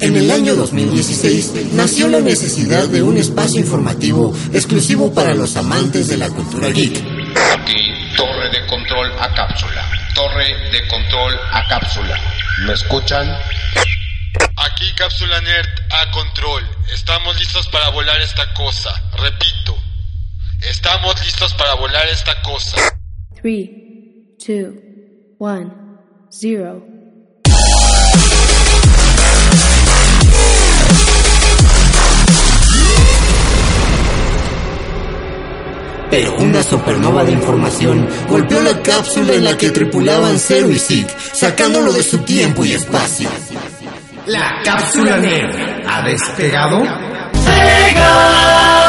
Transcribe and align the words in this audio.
En 0.00 0.16
el 0.16 0.30
año 0.30 0.54
2016 0.54 1.72
nació 1.72 2.08
la 2.08 2.20
necesidad 2.20 2.88
de 2.88 3.02
un 3.02 3.16
espacio 3.16 3.60
informativo 3.60 4.34
exclusivo 4.52 5.12
para 5.14 5.34
los 5.34 5.56
amantes 5.56 6.08
de 6.08 6.16
la 6.16 6.28
cultura 6.30 6.68
geek. 6.68 6.96
Aquí, 7.52 7.92
torre 8.16 8.50
de 8.50 8.66
control 8.66 9.12
a 9.18 9.32
cápsula. 9.34 9.88
Torre 10.14 10.70
de 10.72 10.88
control 10.88 11.34
a 11.52 11.68
cápsula. 11.68 12.18
¿Me 12.66 12.72
escuchan? 12.72 13.26
Aquí 14.56 14.92
cápsula 14.96 15.40
nerd 15.40 15.68
a 15.90 16.10
control. 16.10 16.62
Estamos 16.92 17.38
listos 17.38 17.68
para 17.68 17.90
volar 17.90 18.20
esta 18.20 18.52
cosa. 18.52 18.90
Repito, 19.16 19.76
estamos 20.68 21.14
listos 21.24 21.54
para 21.54 21.74
volar 21.74 22.06
esta 22.08 22.40
cosa. 22.42 22.76
3, 23.40 23.68
2, 24.46 24.74
1, 25.38 25.74
0. 26.30 26.93
Pero 36.14 36.36
una 36.36 36.62
supernova 36.62 37.24
de 37.24 37.32
información 37.32 38.08
golpeó 38.28 38.60
la 38.60 38.80
cápsula 38.82 39.32
en 39.32 39.42
la 39.42 39.58
que 39.58 39.70
tripulaban 39.70 40.38
Zero 40.38 40.70
y 40.70 40.78
Zeke, 40.78 41.12
sacándolo 41.32 41.92
de 41.92 42.04
su 42.04 42.18
tiempo 42.18 42.64
y 42.64 42.72
espacio. 42.72 43.28
La 44.26 44.62
cápsula 44.64 45.16
nerd 45.16 45.82
ha 45.84 46.02
despegado. 46.02 46.82
We 47.44 48.83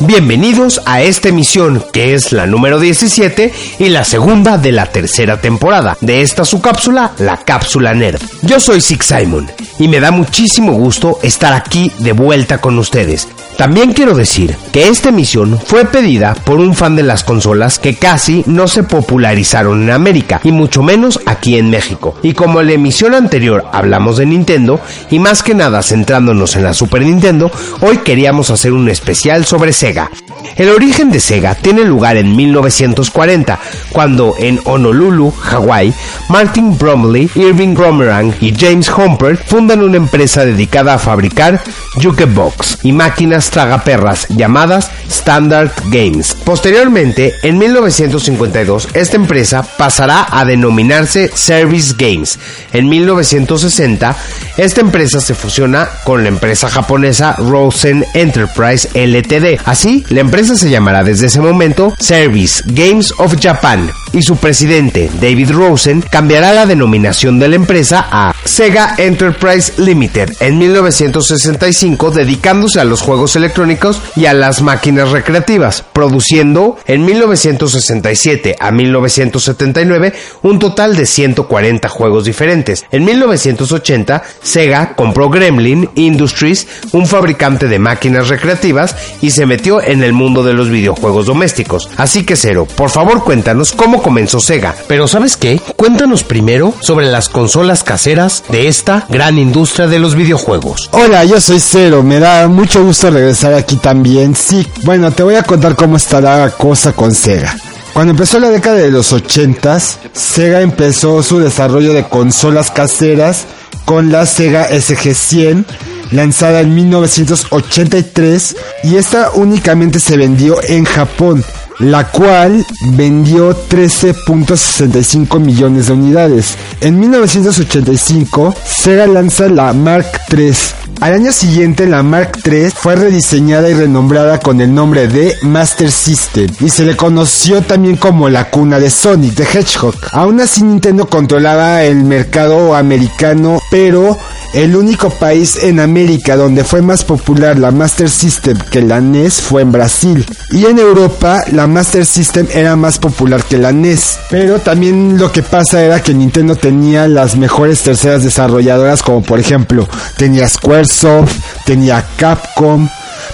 bienvenidos 0.00 0.80
a 0.86 1.02
esta 1.02 1.28
emisión 1.28 1.84
que 1.92 2.14
es 2.14 2.32
la 2.32 2.46
número 2.46 2.80
17 2.80 3.52
y 3.78 3.88
la 3.90 4.02
segunda 4.04 4.56
de 4.56 4.72
la 4.72 4.86
tercera 4.86 5.42
temporada 5.42 5.98
de 6.00 6.22
esta 6.22 6.46
su 6.46 6.62
cápsula, 6.62 7.12
la 7.18 7.36
cápsula 7.36 7.92
nerd. 7.92 8.22
Yo 8.42 8.60
soy 8.60 8.80
Six 8.80 9.04
Simon 9.04 9.50
y 9.78 9.88
me 9.88 10.00
da 10.00 10.10
muchísimo 10.10 10.72
gusto 10.72 11.18
estar 11.22 11.52
aquí 11.52 11.92
de 11.98 12.12
vuelta 12.12 12.62
con 12.62 12.78
ustedes. 12.78 13.28
También 13.56 13.94
quiero 13.94 14.14
decir 14.14 14.54
que 14.70 14.88
esta 14.88 15.08
emisión 15.08 15.58
fue 15.58 15.86
pedida 15.86 16.34
por 16.34 16.60
un 16.60 16.74
fan 16.74 16.94
de 16.94 17.02
las 17.02 17.24
consolas 17.24 17.78
que 17.78 17.94
casi 17.94 18.44
no 18.46 18.68
se 18.68 18.82
popularizaron 18.82 19.82
en 19.82 19.90
América 19.90 20.40
y 20.44 20.52
mucho 20.52 20.82
menos 20.82 21.20
aquí 21.24 21.56
en 21.56 21.70
México. 21.70 22.14
Y 22.22 22.34
como 22.34 22.60
en 22.60 22.66
la 22.66 22.72
emisión 22.74 23.14
anterior 23.14 23.64
hablamos 23.72 24.18
de 24.18 24.26
Nintendo 24.26 24.78
y 25.10 25.18
más 25.18 25.42
que 25.42 25.54
nada 25.54 25.82
centrándonos 25.82 26.54
en 26.56 26.64
la 26.64 26.74
Super 26.74 27.02
Nintendo, 27.02 27.50
hoy 27.80 27.98
queríamos 27.98 28.50
hacer 28.50 28.72
un 28.72 28.90
especial 28.90 29.46
sobre 29.46 29.72
Sega. 29.72 30.10
El 30.56 30.68
origen 30.68 31.10
de 31.10 31.20
Sega 31.20 31.54
tiene 31.54 31.84
lugar 31.84 32.16
en 32.16 32.36
1940, 32.36 33.58
cuando 33.90 34.34
en 34.38 34.60
Honolulu, 34.64 35.30
Hawái, 35.30 35.92
Martin 36.28 36.76
Bromley, 36.78 37.30
Irving 37.34 37.74
Gromerang 37.74 38.34
y 38.40 38.54
James 38.54 38.90
Humpert 38.90 39.46
fundan 39.46 39.82
una 39.82 39.96
empresa 39.96 40.44
dedicada 40.44 40.94
a 40.94 40.98
fabricar 40.98 41.62
jukebox 42.02 42.78
y 42.84 42.92
máquinas 42.92 43.45
tragaperras 43.50 44.26
llamadas 44.28 44.90
Standard 45.08 45.70
Games. 45.86 46.34
Posteriormente, 46.44 47.34
en 47.42 47.58
1952, 47.58 48.88
esta 48.94 49.16
empresa 49.16 49.62
pasará 49.76 50.26
a 50.30 50.44
denominarse 50.44 51.30
Service 51.34 51.94
Games. 51.96 52.38
En 52.72 52.88
1960, 52.88 54.16
esta 54.56 54.80
empresa 54.80 55.20
se 55.20 55.34
fusiona 55.34 55.88
con 56.04 56.22
la 56.22 56.28
empresa 56.28 56.68
japonesa 56.68 57.34
Rosen 57.38 58.04
Enterprise 58.14 58.88
Ltd. 58.94 59.60
Así, 59.64 60.04
la 60.08 60.20
empresa 60.20 60.56
se 60.56 60.70
llamará 60.70 61.04
desde 61.04 61.26
ese 61.26 61.40
momento 61.40 61.94
Service 61.98 62.62
Games 62.66 63.12
of 63.18 63.36
Japan 63.40 63.90
y 64.16 64.22
su 64.22 64.36
presidente, 64.36 65.10
David 65.20 65.50
Rosen, 65.50 66.00
cambiará 66.00 66.54
la 66.54 66.64
denominación 66.64 67.38
de 67.38 67.48
la 67.48 67.56
empresa 67.56 68.08
a 68.10 68.34
Sega 68.44 68.94
Enterprise 68.96 69.74
Limited 69.76 70.32
en 70.40 70.56
1965, 70.56 72.10
dedicándose 72.10 72.80
a 72.80 72.84
los 72.84 73.02
juegos 73.02 73.36
electrónicos 73.36 74.00
y 74.16 74.24
a 74.24 74.32
las 74.32 74.62
máquinas 74.62 75.10
recreativas, 75.10 75.84
produciendo 75.92 76.78
en 76.86 77.04
1967 77.04 78.56
a 78.58 78.72
1979 78.72 80.14
un 80.42 80.58
total 80.58 80.96
de 80.96 81.04
140 81.04 81.88
juegos 81.90 82.24
diferentes. 82.24 82.86
En 82.90 83.04
1980, 83.04 84.22
Sega 84.42 84.94
compró 84.96 85.28
Gremlin 85.28 85.90
Industries, 85.94 86.66
un 86.92 87.06
fabricante 87.06 87.68
de 87.68 87.78
máquinas 87.78 88.28
recreativas, 88.28 88.96
y 89.20 89.30
se 89.32 89.44
metió 89.44 89.82
en 89.82 90.02
el 90.02 90.14
mundo 90.14 90.42
de 90.42 90.54
los 90.54 90.70
videojuegos 90.70 91.26
domésticos. 91.26 91.90
Así 91.98 92.24
que 92.24 92.36
Cero, 92.36 92.66
por 92.76 92.88
favor 92.88 93.22
cuéntanos 93.22 93.72
cómo 93.72 94.05
comenzó 94.06 94.38
Sega. 94.38 94.72
Pero 94.86 95.08
¿sabes 95.08 95.36
qué? 95.36 95.60
Cuéntanos 95.74 96.22
primero 96.22 96.72
sobre 96.78 97.06
las 97.06 97.28
consolas 97.28 97.82
caseras 97.82 98.44
de 98.50 98.68
esta 98.68 99.04
gran 99.08 99.36
industria 99.36 99.88
de 99.88 99.98
los 99.98 100.14
videojuegos. 100.14 100.88
Hola, 100.92 101.24
yo 101.24 101.40
soy 101.40 101.58
Cero, 101.58 102.04
me 102.04 102.20
da 102.20 102.46
mucho 102.46 102.84
gusto 102.84 103.10
regresar 103.10 103.52
aquí 103.54 103.74
también. 103.74 104.36
Sí, 104.36 104.64
bueno, 104.84 105.10
te 105.10 105.24
voy 105.24 105.34
a 105.34 105.42
contar 105.42 105.74
cómo 105.74 105.96
está 105.96 106.20
la 106.20 106.50
cosa 106.50 106.92
con 106.92 107.16
Sega. 107.16 107.56
Cuando 107.94 108.12
empezó 108.12 108.38
la 108.38 108.50
década 108.50 108.76
de 108.76 108.92
los 108.92 109.12
80s, 109.12 109.96
Sega 110.12 110.60
empezó 110.60 111.20
su 111.24 111.40
desarrollo 111.40 111.92
de 111.92 112.04
consolas 112.04 112.70
caseras 112.70 113.46
con 113.86 114.12
la 114.12 114.24
Sega 114.24 114.70
SG100 114.70 115.64
lanzada 116.12 116.60
en 116.60 116.76
1983 116.76 118.56
y 118.84 118.96
esta 118.96 119.32
únicamente 119.32 119.98
se 119.98 120.16
vendió 120.16 120.62
en 120.62 120.84
Japón, 120.84 121.44
la 121.78 122.08
cual 122.10 122.64
vendió 122.92 123.54
13.65 123.68 125.40
millones 125.40 125.86
de 125.88 125.92
unidades. 125.92 126.56
En 126.80 126.98
1985, 126.98 128.54
Sega 128.64 129.06
lanza 129.06 129.48
la 129.48 129.72
Mark 129.72 130.06
III. 130.30 130.54
Al 131.00 131.12
año 131.12 131.30
siguiente, 131.30 131.86
la 131.86 132.02
Mark 132.02 132.38
III 132.44 132.70
fue 132.74 132.96
rediseñada 132.96 133.68
y 133.68 133.74
renombrada 133.74 134.40
con 134.40 134.60
el 134.62 134.74
nombre 134.74 135.08
de 135.08 135.36
Master 135.42 135.90
System 135.92 136.46
y 136.58 136.70
se 136.70 136.84
le 136.84 136.96
conoció 136.96 137.60
también 137.60 137.96
como 137.96 138.30
la 138.30 138.50
cuna 138.50 138.80
de 138.80 138.88
Sonic 138.88 139.34
the 139.34 139.42
Hedgehog. 139.44 139.94
Aún 140.12 140.40
así, 140.40 140.62
Nintendo 140.62 141.06
controlaba 141.06 141.84
el 141.84 141.96
mercado 141.96 142.74
americano, 142.74 143.60
pero 143.70 144.16
el 144.54 144.74
único 144.74 145.10
país 145.10 145.62
en 145.64 145.80
América 145.80 146.34
donde 146.34 146.64
fue 146.64 146.80
más 146.80 147.04
popular 147.04 147.58
la 147.58 147.72
Master 147.72 148.08
System 148.08 148.56
que 148.70 148.80
la 148.80 149.00
NES 149.02 149.42
fue 149.42 149.60
en 149.60 149.72
Brasil. 149.72 150.24
Y 150.50 150.64
en 150.64 150.78
Europa 150.78 151.44
la 151.52 151.66
Master 151.66 152.06
System 152.06 152.46
era 152.54 152.74
más 152.74 152.98
popular 152.98 153.44
que 153.44 153.58
la 153.58 153.72
NES. 153.72 154.18
Pero 154.30 154.58
también 154.60 155.18
lo 155.18 155.30
que 155.30 155.42
pasa 155.42 155.82
era 155.82 156.02
que 156.02 156.14
Nintendo 156.14 156.56
tenía 156.56 157.06
las 157.06 157.36
mejores 157.36 157.82
terceras 157.82 158.24
desarrolladoras 158.24 159.02
como 159.02 159.22
por 159.22 159.38
ejemplo 159.38 159.86
tenía 160.16 160.46
Squaresoft, 160.86 161.64
tenía 161.64 162.04
Capcom. 162.16 162.88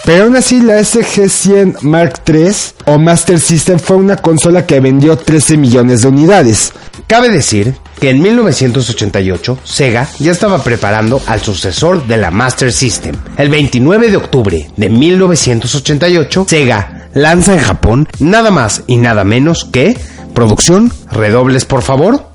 Pero 0.04 0.24
aún 0.24 0.36
así 0.36 0.60
la 0.60 0.80
SG100 0.80 1.82
Mark 1.82 2.22
III 2.26 2.50
o 2.86 2.98
Master 2.98 3.38
System 3.38 3.78
fue 3.78 3.96
una 3.96 4.16
consola 4.16 4.66
que 4.66 4.80
vendió 4.80 5.16
13 5.16 5.56
millones 5.56 6.02
de 6.02 6.08
unidades. 6.08 6.72
Cabe 7.06 7.28
decir 7.28 7.74
que 8.00 8.10
en 8.10 8.20
1988 8.20 9.58
Sega 9.62 10.08
ya 10.18 10.32
estaba 10.32 10.62
preparando 10.64 11.20
al 11.26 11.40
sucesor 11.40 12.06
de 12.06 12.16
la 12.16 12.30
Master 12.30 12.72
System. 12.72 13.14
El 13.36 13.48
29 13.48 14.10
de 14.10 14.16
octubre 14.16 14.70
de 14.76 14.88
1988, 14.88 16.46
Sega 16.48 17.08
lanza 17.14 17.52
en 17.52 17.60
Japón 17.60 18.08
nada 18.18 18.50
más 18.50 18.82
y 18.86 18.96
nada 18.96 19.22
menos 19.22 19.64
que 19.64 19.96
producción, 20.34 20.92
redobles 21.10 21.64
por 21.64 21.82
favor, 21.82 22.31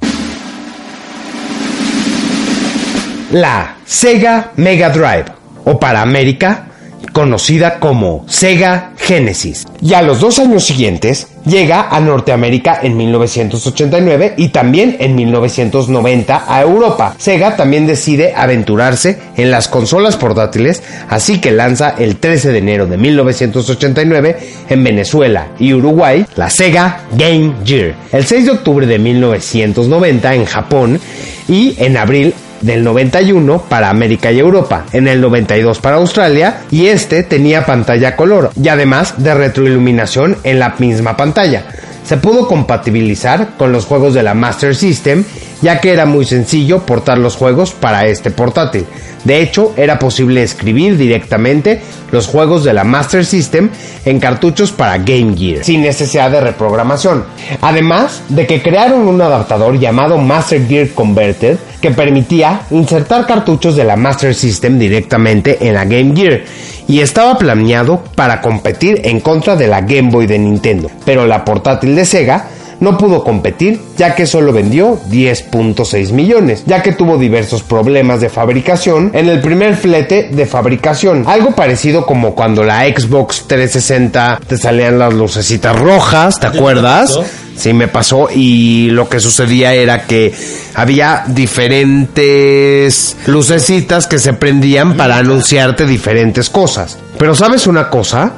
la 3.32 3.78
Sega 3.86 4.52
Mega 4.56 4.90
Drive 4.90 5.26
o 5.66 5.80
para 5.80 6.02
América 6.02 6.68
conocida 7.12 7.80
como 7.80 8.26
Sega 8.28 8.92
Genesis. 8.98 9.66
Y 9.82 9.94
a 9.94 10.02
los 10.02 10.20
dos 10.20 10.40
años 10.40 10.66
siguientes 10.66 11.28
llega 11.46 11.90
a 11.90 12.00
Norteamérica 12.00 12.80
en 12.82 12.98
1989 12.98 14.36
y 14.38 14.50
también 14.50 14.98
en 15.00 15.16
1990 15.16 16.46
a 16.48 16.62
Europa. 16.62 17.16
Sega 17.18 17.56
también 17.56 17.88
decide 17.88 18.34
aventurarse 18.36 19.20
en 19.36 19.52
las 19.52 19.68
consolas 19.68 20.18
portátiles, 20.18 20.84
así 21.10 21.40
que 21.40 21.52
lanza 21.52 21.96
el 21.98 22.18
13 22.18 22.52
de 22.52 22.58
enero 22.60 22.88
de 22.88 22.98
1989 22.98 24.38
en 24.70 24.84
Venezuela 24.84 25.48
y 25.60 25.74
Uruguay 25.74 26.26
la 26.36 26.50
Sega 26.50 27.02
Game 27.14 27.56
Gear. 27.66 27.96
El 28.12 28.26
6 28.26 28.46
de 28.46 28.52
octubre 28.52 28.86
de 28.86 29.00
1990 29.00 30.36
en 30.36 30.46
Japón 30.46 31.00
y 31.48 31.76
en 31.78 31.98
abril 31.98 32.34
del 32.62 32.84
91 32.84 33.64
para 33.70 33.90
América 33.90 34.32
y 34.32 34.40
Europa, 34.40 34.86
en 34.92 35.08
el 35.08 35.22
92 35.22 35.80
para 35.80 35.98
Australia 35.98 36.62
y 36.72 36.88
este 36.88 37.24
tenía 37.24 37.66
pantalla 37.66 38.16
color 38.16 38.52
y 38.62 38.68
además 38.68 39.16
de 39.18 39.34
retroiluminación 39.34 40.38
en 40.44 40.60
la 40.60 40.76
misma 40.78 41.18
pantalla. 41.18 41.66
Se 42.04 42.18
pudo 42.18 42.48
compatibilizar 42.48 43.58
con 43.58 43.72
los 43.72 43.86
juegos 43.86 44.14
de 44.14 44.24
la 44.24 44.34
Master 44.34 44.76
System 44.76 45.26
ya 45.62 45.80
que 45.80 45.92
era 45.92 46.06
muy 46.06 46.26
sencillo 46.26 46.80
portar 46.80 47.18
los 47.18 47.36
juegos 47.36 47.72
para 47.72 48.06
este 48.06 48.32
portátil. 48.32 48.86
De 49.24 49.42
hecho, 49.42 49.74
era 49.76 50.00
posible 50.00 50.44
escribir 50.44 50.98
directamente 50.98 51.82
los 52.12 52.28
juegos 52.28 52.64
de 52.64 52.74
la 52.74 52.84
Master 52.84 53.26
System 53.26 53.70
en 54.06 54.20
cartuchos 54.20 54.72
para 54.72 54.98
Game 55.00 55.36
Gear, 55.38 55.64
sin 55.64 55.82
necesidad 55.82 56.32
de 56.32 56.40
reprogramación. 56.40 57.26
Además 57.62 58.24
de 58.30 58.48
que 58.48 58.62
crearon 58.62 59.08
un 59.08 59.22
adaptador 59.22 59.78
llamado 59.78 60.18
Master 60.18 60.66
Gear 60.68 60.90
Converter 60.90 61.58
que 61.82 61.92
permitía 61.92 62.62
insertar 62.72 63.26
cartuchos 63.26 63.76
de 63.76 63.84
la 63.84 63.96
Master 63.96 64.34
System 64.34 64.80
directamente 64.80 65.58
en 65.68 65.74
la 65.74 65.86
Game 65.86 66.16
Gear 66.16 66.42
y 66.88 67.02
estaba 67.02 67.38
planeado 67.38 68.02
para 68.16 68.42
competir 68.42 69.02
en 69.04 69.20
contra 69.20 69.56
de 69.56 69.68
la 69.68 69.82
Game 69.82 70.10
Boy 70.10 70.26
de 70.26 70.40
Nintendo, 70.40 70.90
pero 71.06 71.26
la 71.26 71.44
portátil 71.44 71.96
de 71.96 72.06
Sega 72.06 72.48
no 72.80 72.98
pudo 72.98 73.24
competir 73.24 73.80
ya 73.98 74.16
que 74.16 74.26
solo 74.28 74.54
vendió 74.54 75.00
10.6 75.10 76.12
millones, 76.12 76.64
ya 76.66 76.82
que 76.82 76.94
tuvo 76.94 77.18
diversos 77.18 77.64
problemas 77.64 78.22
de 78.22 78.30
fabricación 78.30 79.12
en 79.14 79.30
el 79.30 79.42
primer 79.42 79.76
flete 79.76 80.30
de 80.32 80.46
fabricación. 80.46 81.24
Algo 81.28 81.52
parecido 81.52 82.06
como 82.06 82.36
cuando 82.36 82.64
la 82.64 82.86
Xbox 82.86 83.46
360 83.48 84.42
te 84.48 84.58
salían 84.58 85.00
las 85.00 85.14
lucecitas 85.14 85.78
rojas, 85.78 86.40
¿te 86.40 86.48
acuerdas? 86.48 87.20
Sí, 87.56 87.74
me 87.74 87.88
pasó 87.88 88.30
y 88.32 88.92
lo 88.92 89.10
que 89.10 89.20
sucedía 89.20 89.74
era 89.74 90.06
que 90.06 90.32
había 90.76 91.24
diferentes 91.28 93.18
lucecitas 93.26 94.06
que 94.06 94.20
se 94.20 94.34
prendían 94.34 94.96
para 94.96 95.18
anunciarte 95.18 95.88
diferentes 95.88 96.52
cosas. 96.52 97.00
Pero 97.18 97.34
¿sabes 97.34 97.66
una 97.66 97.90
cosa? 97.90 98.34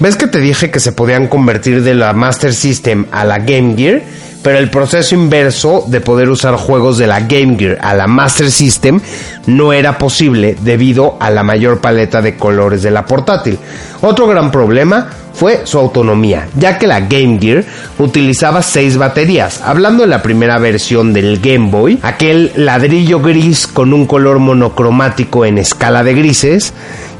¿Ves 0.00 0.16
que 0.16 0.26
te 0.26 0.40
dije 0.40 0.70
que 0.70 0.80
se 0.80 0.92
podían 0.92 1.28
convertir 1.28 1.82
de 1.82 1.94
la 1.94 2.12
Master 2.12 2.52
System 2.52 3.06
a 3.12 3.24
la 3.24 3.38
Game 3.38 3.76
Gear? 3.76 4.02
Pero 4.42 4.58
el 4.58 4.70
proceso 4.70 5.14
inverso 5.14 5.84
de 5.86 6.00
poder 6.00 6.28
usar 6.28 6.56
juegos 6.56 6.98
de 6.98 7.06
la 7.06 7.20
Game 7.20 7.56
Gear 7.56 7.78
a 7.80 7.94
la 7.94 8.08
Master 8.08 8.50
System 8.50 9.00
no 9.46 9.72
era 9.72 9.98
posible 9.98 10.56
debido 10.60 11.16
a 11.20 11.30
la 11.30 11.44
mayor 11.44 11.80
paleta 11.80 12.20
de 12.20 12.36
colores 12.36 12.82
de 12.82 12.90
la 12.90 13.06
portátil. 13.06 13.56
Otro 14.00 14.26
gran 14.26 14.50
problema 14.50 15.08
fue 15.32 15.60
su 15.64 15.78
autonomía, 15.78 16.48
ya 16.56 16.76
que 16.76 16.88
la 16.88 17.00
Game 17.00 17.38
Gear 17.40 17.64
utilizaba 17.98 18.62
6 18.62 18.96
baterías. 18.96 19.60
Hablando 19.62 20.02
de 20.02 20.08
la 20.08 20.22
primera 20.22 20.58
versión 20.58 21.12
del 21.12 21.38
Game 21.38 21.70
Boy, 21.70 22.00
aquel 22.02 22.50
ladrillo 22.56 23.20
gris 23.20 23.68
con 23.68 23.92
un 23.92 24.06
color 24.06 24.40
monocromático 24.40 25.44
en 25.44 25.58
escala 25.58 26.02
de 26.02 26.14
grises, 26.14 26.72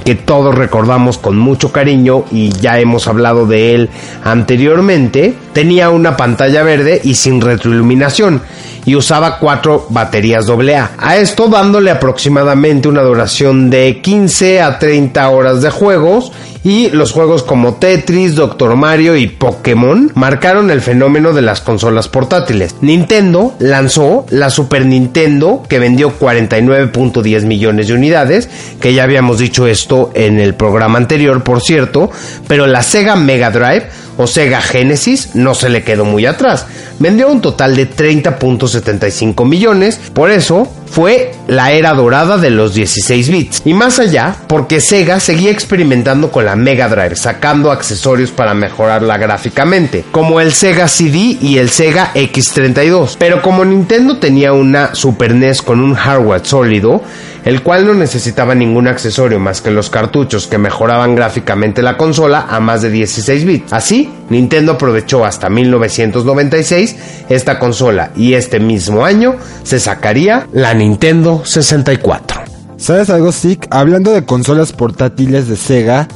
que 0.04 0.14
todos 0.14 0.54
recordamos 0.54 1.18
con 1.18 1.36
mucho 1.36 1.72
cariño 1.72 2.24
y 2.30 2.50
ya 2.50 2.78
hemos 2.78 3.08
hablado 3.08 3.46
de 3.46 3.74
él 3.74 3.90
anteriormente, 4.24 5.34
tenía 5.52 5.90
una 5.90 6.16
pantalla 6.16 6.62
verde 6.62 7.00
y 7.02 7.14
sin 7.14 7.40
retroiluminación 7.40 8.42
y 8.84 8.96
usaba 8.96 9.38
cuatro 9.38 9.86
baterías 9.90 10.48
AA. 10.48 10.90
A 10.98 11.16
esto 11.16 11.48
dándole 11.48 11.90
aproximadamente 11.90 12.88
una 12.88 13.02
duración 13.02 13.70
de 13.70 14.00
15 14.02 14.60
a 14.60 14.78
30 14.78 15.28
horas 15.30 15.62
de 15.62 15.70
juegos 15.70 16.32
y 16.64 16.90
los 16.90 17.12
juegos 17.12 17.42
como 17.42 17.74
Tetris, 17.74 18.34
Doctor 18.34 18.76
Mario 18.76 19.16
y 19.16 19.26
Pokémon 19.26 20.12
marcaron 20.14 20.70
el 20.70 20.80
fenómeno 20.80 21.32
de 21.32 21.42
las 21.42 21.60
consolas 21.60 22.08
portátiles. 22.08 22.76
Nintendo 22.80 23.54
lanzó 23.58 24.26
la 24.30 24.50
Super 24.50 24.86
Nintendo 24.86 25.62
que 25.68 25.78
vendió 25.78 26.12
49.10 26.18 27.46
millones 27.46 27.88
de 27.88 27.94
unidades, 27.94 28.48
que 28.80 28.94
ya 28.94 29.02
habíamos 29.02 29.38
dicho 29.38 29.66
esto 29.66 30.10
en 30.14 30.38
el 30.38 30.54
programa 30.54 30.98
anterior 30.98 31.42
por 31.42 31.60
cierto, 31.60 32.10
pero 32.46 32.66
la 32.66 32.82
Sega 32.82 33.16
Mega 33.16 33.50
Drive 33.50 33.88
o 34.16 34.26
Sega 34.26 34.60
Genesis 34.60 35.34
no 35.34 35.54
se 35.54 35.68
le 35.68 35.82
quedó 35.82 36.04
muy 36.04 36.26
atrás. 36.26 36.66
Vendió 37.02 37.28
un 37.32 37.40
total 37.40 37.74
de 37.74 37.90
30.75 37.90 39.44
millones, 39.44 39.98
por 40.14 40.30
eso 40.30 40.68
fue 40.86 41.32
la 41.48 41.72
era 41.72 41.94
dorada 41.94 42.38
de 42.38 42.50
los 42.50 42.74
16 42.74 43.28
bits. 43.28 43.62
Y 43.64 43.74
más 43.74 43.98
allá, 43.98 44.36
porque 44.46 44.80
Sega 44.80 45.18
seguía 45.18 45.50
experimentando 45.50 46.30
con 46.30 46.44
la 46.44 46.54
Mega 46.54 46.88
Drive, 46.88 47.16
sacando 47.16 47.72
accesorios 47.72 48.30
para 48.30 48.54
mejorarla 48.54 49.18
gráficamente, 49.18 50.04
como 50.12 50.38
el 50.38 50.52
Sega 50.52 50.86
CD 50.86 51.38
y 51.40 51.58
el 51.58 51.70
Sega 51.70 52.12
X32. 52.14 53.16
Pero 53.18 53.42
como 53.42 53.64
Nintendo 53.64 54.18
tenía 54.18 54.52
una 54.52 54.94
Super 54.94 55.34
NES 55.34 55.60
con 55.62 55.80
un 55.80 55.94
hardware 55.94 56.46
sólido, 56.46 57.02
el 57.44 57.62
cual 57.62 57.84
no 57.84 57.94
necesitaba 57.94 58.54
ningún 58.54 58.86
accesorio 58.86 59.40
más 59.40 59.60
que 59.60 59.72
los 59.72 59.90
cartuchos 59.90 60.46
que 60.46 60.58
mejoraban 60.58 61.16
gráficamente 61.16 61.82
la 61.82 61.96
consola 61.96 62.46
a 62.48 62.60
más 62.60 62.82
de 62.82 62.90
16 62.90 63.44
bits. 63.44 63.72
Así, 63.72 64.08
Nintendo 64.32 64.72
aprovechó 64.72 65.24
hasta 65.24 65.48
1996 65.48 66.96
esta 67.28 67.58
consola 67.58 68.10
y 68.16 68.34
este 68.34 68.58
mismo 68.58 69.04
año 69.04 69.36
se 69.62 69.78
sacaría 69.78 70.48
la 70.52 70.74
Nintendo 70.74 71.42
64. 71.44 72.42
¿Sabes 72.78 73.10
algo, 73.10 73.30
Sick? 73.30 73.68
Hablando 73.70 74.10
de 74.10 74.24
consolas 74.24 74.72
portátiles 74.72 75.46
de 75.46 75.56
Sega, 75.56 76.08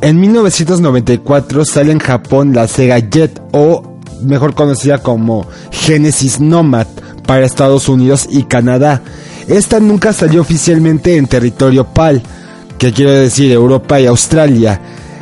en 0.00 0.20
1994 0.20 1.64
sale 1.64 1.92
en 1.92 1.98
Japón 1.98 2.54
la 2.54 2.66
Sega 2.66 2.98
Jet 2.98 3.42
o 3.52 3.98
mejor 4.22 4.54
conocida 4.54 4.98
como 4.98 5.46
Genesis 5.70 6.40
Nomad 6.40 6.86
para 7.26 7.44
Estados 7.44 7.88
Unidos 7.88 8.26
y 8.30 8.44
Canadá. 8.44 9.02
Esta 9.48 9.80
nunca 9.80 10.12
salió 10.12 10.40
oficialmente 10.40 11.16
en 11.16 11.26
territorio 11.26 11.84
PAL, 11.84 12.22
que 12.78 12.92
quiere 12.92 13.12
decir 13.12 13.52
Europa 13.52 14.00
y 14.00 14.06
Australia, 14.06 14.80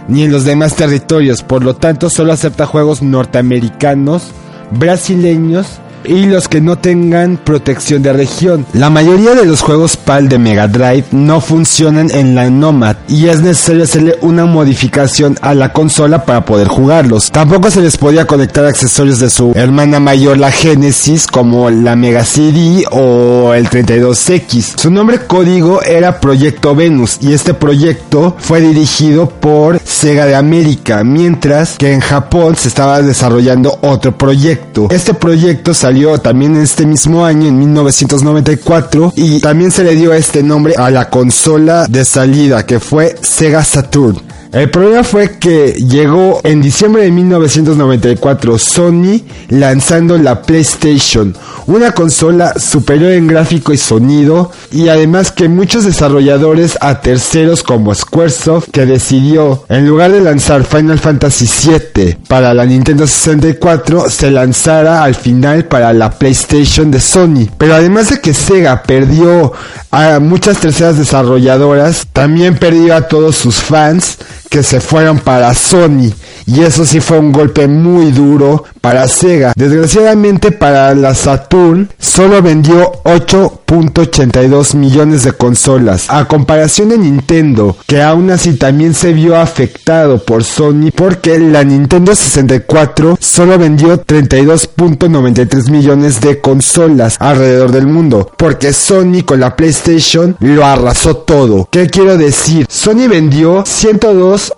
ni 0.08 0.22
en 0.22 0.32
los 0.32 0.44
demás 0.44 0.74
territorios, 0.74 1.42
por 1.42 1.64
lo 1.64 1.74
tanto 1.74 2.10
solo 2.10 2.32
acepta 2.32 2.66
juegos 2.66 3.02
norteamericanos, 3.02 4.24
brasileños 4.70 5.80
y 6.04 6.26
los 6.26 6.48
que 6.48 6.60
no 6.60 6.78
tengan 6.78 7.36
protección 7.36 8.02
de 8.02 8.12
región. 8.12 8.66
La 8.72 8.90
mayoría 8.90 9.34
de 9.34 9.44
los 9.44 9.60
juegos 9.60 9.96
PAL 9.96 10.28
de 10.28 10.38
Mega 10.38 10.68
Drive 10.68 11.04
no 11.12 11.40
funcionan 11.40 12.10
en 12.10 12.34
la 12.34 12.50
Nomad 12.50 12.96
y 13.08 13.28
es 13.28 13.40
necesario 13.40 13.84
hacerle 13.84 14.16
una 14.20 14.46
modificación 14.46 15.36
a 15.40 15.54
la 15.54 15.72
consola 15.72 16.24
para 16.24 16.44
poder 16.44 16.68
jugarlos. 16.68 17.30
Tampoco 17.30 17.70
se 17.70 17.80
les 17.80 17.96
podía 17.96 18.26
conectar 18.26 18.64
accesorios 18.64 19.20
de 19.20 19.30
su 19.30 19.52
hermana 19.54 20.00
mayor, 20.00 20.38
la 20.38 20.50
Genesis, 20.50 21.26
como 21.26 21.70
la 21.70 21.96
Mega 21.96 22.24
CD 22.24 22.84
o 22.90 23.54
el 23.54 23.68
32X. 23.68 24.74
Su 24.80 24.90
nombre 24.90 25.20
código 25.26 25.82
era 25.82 26.20
Proyecto 26.20 26.74
Venus 26.74 27.18
y 27.20 27.32
este 27.32 27.54
proyecto 27.54 28.36
fue 28.38 28.60
dirigido 28.60 29.28
por 29.28 29.80
Sega 29.84 30.26
de 30.26 30.34
América, 30.34 31.04
mientras 31.04 31.76
que 31.78 31.92
en 31.92 32.00
Japón 32.00 32.56
se 32.56 32.68
estaba 32.68 33.02
desarrollando 33.02 33.78
otro 33.82 34.16
proyecto. 34.16 34.88
Este 34.90 35.14
proyecto 35.14 35.74
salió 35.74 35.91
salió 35.92 36.16
también 36.16 36.56
este 36.56 36.86
mismo 36.86 37.22
año, 37.22 37.48
en 37.48 37.58
1994, 37.58 39.12
y 39.14 39.40
también 39.40 39.70
se 39.70 39.84
le 39.84 39.94
dio 39.94 40.14
este 40.14 40.42
nombre 40.42 40.74
a 40.74 40.90
la 40.90 41.10
consola 41.10 41.86
de 41.86 42.06
salida, 42.06 42.64
que 42.64 42.80
fue 42.80 43.14
Sega 43.20 43.62
Saturn. 43.62 44.16
El 44.52 44.68
problema 44.68 45.02
fue 45.02 45.38
que 45.38 45.72
llegó 45.72 46.42
en 46.44 46.60
diciembre 46.60 47.04
de 47.04 47.10
1994 47.10 48.58
Sony 48.58 49.22
lanzando 49.48 50.18
la 50.18 50.42
PlayStation, 50.42 51.34
una 51.66 51.92
consola 51.92 52.52
superior 52.58 53.12
en 53.12 53.28
gráfico 53.28 53.72
y 53.72 53.78
sonido 53.78 54.52
y 54.70 54.88
además 54.88 55.32
que 55.32 55.48
muchos 55.48 55.86
desarrolladores 55.86 56.76
a 56.82 57.00
terceros 57.00 57.62
como 57.62 57.94
Squaresoft 57.94 58.68
que 58.70 58.84
decidió 58.84 59.64
en 59.70 59.88
lugar 59.88 60.12
de 60.12 60.20
lanzar 60.20 60.64
Final 60.64 60.98
Fantasy 60.98 61.48
VII 61.70 62.18
para 62.28 62.52
la 62.52 62.66
Nintendo 62.66 63.06
64 63.06 64.10
se 64.10 64.30
lanzara 64.30 65.02
al 65.02 65.14
final 65.14 65.64
para 65.64 65.94
la 65.94 66.10
PlayStation 66.10 66.90
de 66.90 67.00
Sony. 67.00 67.48
Pero 67.56 67.74
además 67.74 68.10
de 68.10 68.20
que 68.20 68.34
Sega 68.34 68.82
perdió 68.82 69.54
a 69.90 70.18
muchas 70.20 70.58
terceras 70.58 70.98
desarrolladoras, 70.98 72.06
también 72.12 72.56
perdió 72.56 72.94
a 72.94 73.08
todos 73.08 73.36
sus 73.36 73.56
fans 73.56 74.18
que 74.52 74.62
se 74.62 74.80
fueron 74.80 75.18
para 75.18 75.54
Sony 75.54 76.12
y 76.46 76.60
eso 76.60 76.84
sí 76.84 77.00
fue 77.00 77.18
un 77.18 77.32
golpe 77.32 77.66
muy 77.68 78.10
duro 78.12 78.64
para 78.82 79.08
Sega. 79.08 79.52
Desgraciadamente 79.56 80.50
para 80.50 80.94
la 80.94 81.14
Saturn 81.14 81.88
solo 81.98 82.42
vendió 82.42 82.92
8.82 83.04 84.74
millones 84.74 85.24
de 85.24 85.32
consolas, 85.32 86.06
a 86.08 86.26
comparación 86.26 86.90
de 86.90 86.98
Nintendo, 86.98 87.76
que 87.86 88.02
aún 88.02 88.30
así 88.30 88.54
también 88.54 88.92
se 88.92 89.12
vio 89.12 89.36
afectado 89.36 90.18
por 90.18 90.44
Sony 90.44 90.90
porque 90.94 91.38
la 91.38 91.64
Nintendo 91.64 92.14
64 92.14 93.16
solo 93.18 93.58
vendió 93.58 94.04
32.93 94.04 95.70
millones 95.70 96.20
de 96.20 96.40
consolas 96.40 97.16
alrededor 97.20 97.72
del 97.72 97.86
mundo, 97.86 98.30
porque 98.36 98.72
Sony 98.72 99.22
con 99.24 99.40
la 99.40 99.56
PlayStation 99.56 100.36
lo 100.40 100.66
arrasó 100.66 101.16
todo. 101.16 101.68
¿Qué 101.70 101.86
quiero 101.86 102.18
decir? 102.18 102.66
Sony 102.68 103.08
vendió 103.08 103.62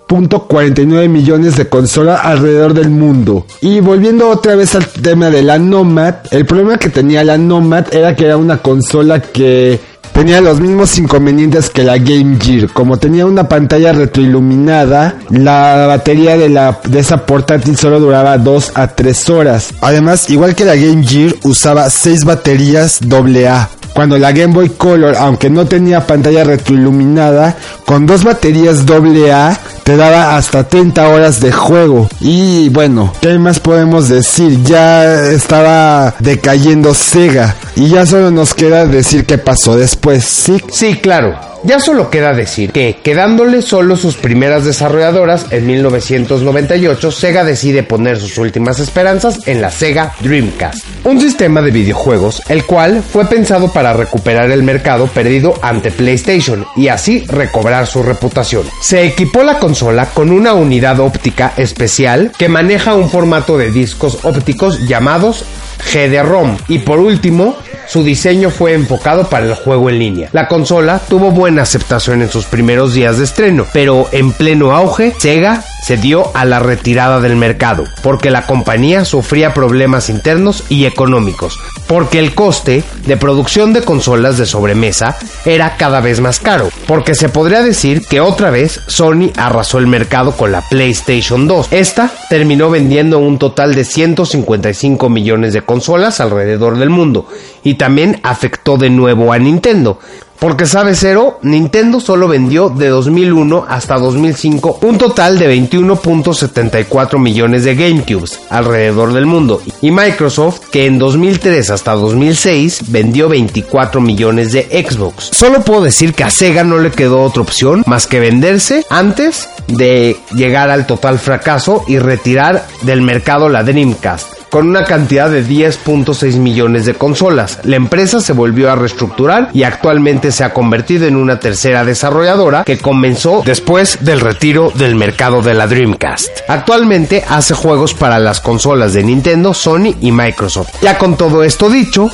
102.49 0.09 1.09
millones 1.09 1.57
de 1.57 1.69
consolas 1.69 2.21
alrededor 2.23 2.75
del 2.75 2.91
mundo. 2.91 3.47
Y 3.61 3.81
volviendo 3.81 4.29
otra 4.29 4.55
vez 4.55 4.75
al 4.75 4.87
tema 4.87 5.31
de 5.31 5.43
la 5.43 5.59
Nomad, 5.59 6.15
el 6.31 6.47
problema 6.47 6.79
que 6.79 6.89
tenía 6.89 7.25
la 7.25 7.39
Nomad 7.39 7.93
era 7.93 8.15
que 8.15 8.25
era 8.27 8.37
una 8.37 8.59
consola 8.59 9.21
que 9.21 9.81
tenía 10.15 10.41
los 10.41 10.61
mismos 10.61 10.97
inconvenientes 10.97 11.69
que 11.69 11.83
la 11.83 11.99
Game 11.99 12.39
Gear. 12.41 12.73
Como 12.73 12.97
tenía 12.99 13.27
una 13.27 13.49
pantalla 13.49 13.93
retroiluminada, 13.93 15.19
la 15.29 15.87
batería 15.89 16.39
de, 16.39 16.49
la, 16.49 16.79
de 16.85 17.01
esa 17.01 17.27
portátil 17.27 17.77
solo 17.77 18.01
duraba 18.01 18.39
2 18.39 18.73
a 18.75 18.87
3 18.89 19.31
horas. 19.31 19.75
Además, 19.81 20.31
igual 20.31 20.55
que 20.55 20.65
la 20.65 20.77
Game 20.77 21.05
Gear, 21.05 21.35
usaba 21.43 21.91
6 21.91 22.25
baterías 22.25 23.01
AA. 23.03 23.69
Cuando 23.95 24.19
la 24.19 24.33
Game 24.33 24.53
Boy 24.53 24.71
Color, 24.71 25.15
aunque 25.17 25.49
no 25.49 25.67
tenía 25.67 26.07
pantalla 26.07 26.43
retroiluminada, 26.45 27.57
con 27.85 28.07
dos 28.07 28.25
baterías 28.25 28.85
AA 28.89 29.59
te 29.85 29.97
daba 29.97 30.37
hasta 30.37 30.69
30 30.69 31.09
horas 31.09 31.41
de 31.41 31.53
juego. 31.53 32.09
Y 32.21 32.71
bueno, 32.71 33.13
¿qué 33.21 33.39
más 33.39 33.61
podemos 33.61 34.09
decir? 34.09 34.63
Ya 34.65 35.29
estaba 35.31 36.15
decayendo 36.19 36.93
Sega. 36.93 37.55
Y 37.77 37.89
ya 37.89 38.07
solo 38.07 38.31
nos 38.31 38.55
queda 38.55 38.87
decir 38.87 39.25
qué 39.25 39.39
pasó 39.39 39.77
después, 39.77 40.25
¿sí? 40.25 40.63
Sí, 40.71 40.97
claro. 40.97 41.55
Ya 41.67 41.81
solo 41.81 42.11
queda 42.11 42.35
decir 42.35 42.73
que, 42.73 43.01
quedándole 43.03 43.63
solo 43.63 43.97
sus 43.97 44.17
primeras 44.17 44.67
desarrolladoras, 44.67 45.47
en 45.51 45.67
1998 45.67 47.11
Sega 47.11 47.43
decide 47.43 47.83
poner 47.83 48.21
sus 48.21 48.37
últimas 48.37 48.81
esperanzas 48.81 49.49
en 49.49 49.63
la 49.63 49.71
Sega 49.71 50.13
Dreamcast, 50.21 50.85
un 51.05 51.19
sistema 51.19 51.63
de 51.63 51.71
videojuegos 51.71 52.43
el 52.51 52.67
cual 52.67 53.03
fue 53.03 53.25
pensado 53.25 53.73
para 53.73 53.95
recuperar 53.95 54.51
el 54.51 54.63
mercado 54.63 55.07
perdido 55.07 55.55
ante 55.63 55.91
PlayStation 55.91 56.67
y 56.77 56.89
así 56.89 57.25
recobrar 57.29 57.87
su 57.87 58.03
reputación. 58.03 58.67
Se 58.83 59.03
equipó 59.07 59.43
la 59.43 59.59
consola 59.59 60.11
con 60.13 60.33
una 60.33 60.53
unidad 60.53 61.01
óptica 61.01 61.55
especial 61.57 62.31
que 62.37 62.51
maneja 62.51 62.95
un 62.95 63.09
formato 63.09 63.57
de 63.57 63.71
discos 63.71 64.19
ópticos 64.25 64.87
llamados 64.87 65.47
GD-ROM 65.93 66.57
y 66.69 66.81
por 66.81 66.99
último 66.99 67.57
su 67.87 68.03
diseño 68.03 68.51
fue 68.51 68.75
enfocado 68.75 69.29
para 69.29 69.47
el 69.47 69.55
juego 69.55 69.91
en 69.91 69.99
línea. 69.99 70.29
La 70.33 70.49
consola 70.49 71.01
tuvo 71.09 71.31
buena 71.31 71.63
aceptación 71.63 72.23
en 72.23 72.31
sus 72.31 72.47
primeros 72.47 72.95
días 72.95 73.19
de 73.19 73.25
estreno, 73.25 73.67
pero 73.73 74.09
en 74.13 74.33
pleno 74.33 74.73
auge, 74.73 75.15
Sega 75.19 75.65
se 75.85 75.99
dio 75.99 76.31
a 76.35 76.47
la 76.47 76.61
retirada 76.61 77.21
del 77.21 77.37
mercado, 77.37 77.85
porque 78.03 78.31
la 78.31 78.47
compañía 78.47 79.05
sufría 79.05 79.53
problemas 79.53 80.09
internos 80.09 80.65
y 80.71 80.87
económicos, 80.87 81.59
porque 81.87 82.19
el 82.19 82.35
coste 82.35 82.83
de 83.05 83.17
producción 83.19 83.75
de 83.75 83.83
consolas 83.83 84.39
de 84.39 84.47
sobremesa 84.47 85.17
era 85.45 85.77
cada 85.77 86.01
vez 86.01 86.21
más 86.21 86.41
caro, 86.41 86.71
porque 86.87 87.15
se 87.15 87.29
podría 87.29 87.63
decir 87.63 88.07
que 88.09 88.23
otra 88.23 88.51
vez 88.51 88.81
Sony 88.87 89.31
arrasó 89.37 89.79
el 89.79 89.87
mercado 89.87 90.33
con 90.33 90.53
la 90.53 90.63
PlayStation 90.63 91.47
2. 91.47 91.69
Esta 91.71 92.11
terminó 92.31 92.71
vendiendo 92.71 93.19
un 93.19 93.39
total 93.39 93.75
de 93.75 93.85
155 93.85 95.11
millones 95.11 95.53
de 95.53 95.63
consolas 95.63 96.21
alrededor 96.21 96.79
del 96.79 96.91
mundo 96.91 97.29
y 97.65 97.75
también 97.75 98.21
afectó 98.23 98.77
de 98.77 98.91
nuevo 98.91 99.33
a 99.33 99.39
Nintendo. 99.39 99.99
Porque 100.39 100.67
sabe 100.67 100.95
cero, 100.95 101.39
Nintendo 101.43 102.01
solo 102.01 102.29
vendió 102.29 102.69
de 102.69 102.89
2001 102.89 103.65
hasta 103.67 103.99
2005 103.99 104.81
un 104.83 104.99
total 104.99 105.39
de 105.39 105.57
21.74 105.57 107.19
millones 107.19 107.65
de 107.65 107.75
GameCubes 107.75 108.41
alrededor 108.51 109.15
del 109.15 109.25
mundo 109.25 109.63
y 109.81 109.91
Microsoft 109.91 110.69
que 110.71 110.85
en 110.85 110.99
2003 110.99 111.71
hasta 111.71 111.93
2006 111.93 112.91
vendió 112.91 113.31
24 113.31 114.03
millones 114.03 114.53
de 114.53 114.65
Xbox. 114.65 115.31
Solo 115.33 115.63
puedo 115.63 115.83
decir 115.83 116.13
que 116.13 116.25
a 116.25 116.31
Sega 116.31 116.63
no 116.63 116.79
le 116.79 116.91
quedó 116.91 117.23
otra 117.23 117.41
opción 117.41 117.83
más 117.87 118.07
que 118.07 118.21
venderse 118.21 118.85
antes 118.91 119.49
de 119.69 120.19
llegar 120.35 120.69
al 120.71 120.87
total 120.87 121.19
fracaso 121.19 121.85
y 121.89 121.99
retirar 121.99 122.67
del 122.83 123.01
mercado 123.01 123.49
la 123.49 123.63
Dreamcast 123.63 124.44
con 124.55 124.69
una 124.69 124.85
cantidad 124.85 125.29
de 125.29 125.45
10.6 125.45 126.39
millones 126.39 126.87
de 126.87 126.95
consolas. 126.95 127.59
La 127.65 127.75
empresa 127.75 128.21
se 128.21 128.33
volvió 128.33 128.71
a 128.71 128.77
reestructurar 128.77 129.51
y 129.53 129.65
actualmente 129.65 130.31
se 130.31 130.45
ha 130.45 130.53
convertido 130.53 131.09
en 131.09 131.17
una 131.17 131.41
tercera 131.41 131.85
desarrolladora 131.85 132.63
que 132.63 132.79
comenzó 132.79 133.43
después 133.45 134.05
del 134.05 134.21
retiro 134.21 134.71
del 134.73 134.95
mercado 134.95 135.43
de 135.43 135.55
la 135.55 135.67
Dreamcast. 135.67 136.29
Actualmente 136.47 137.25
hace 137.29 137.53
juegos 137.53 137.95
para 137.95 138.21
las 138.21 138.41
consolas 138.41 138.93
de 138.93 139.03
Nintendo, 139.03 139.55
Sony 139.55 139.97
y 140.01 140.13
Microsoft. 140.13 140.69
Ya 140.83 140.99
con 140.99 141.17
todo 141.17 141.43
esto 141.43 141.69
dicho, 141.69 142.09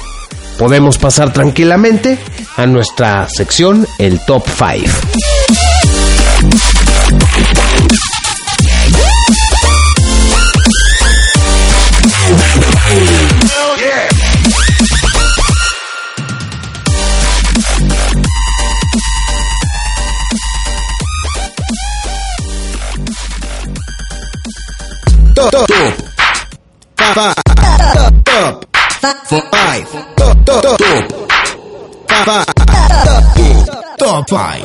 podemos 0.58 0.96
pasar 0.96 1.34
tranquilamente 1.34 2.18
a 2.56 2.64
nuestra 2.64 3.28
sección 3.28 3.86
el 3.98 4.18
Top 4.24 4.46
5. 4.48 4.88
Top, 25.40 25.52
top, 25.52 25.66
five, 26.98 27.34
top, 28.24 28.66
five, 29.50 29.86
top, 30.14 30.44
top, 30.44 30.62
top, 30.62 30.78
five, 32.26 32.44
top 33.96 34.28
five. 34.28 34.62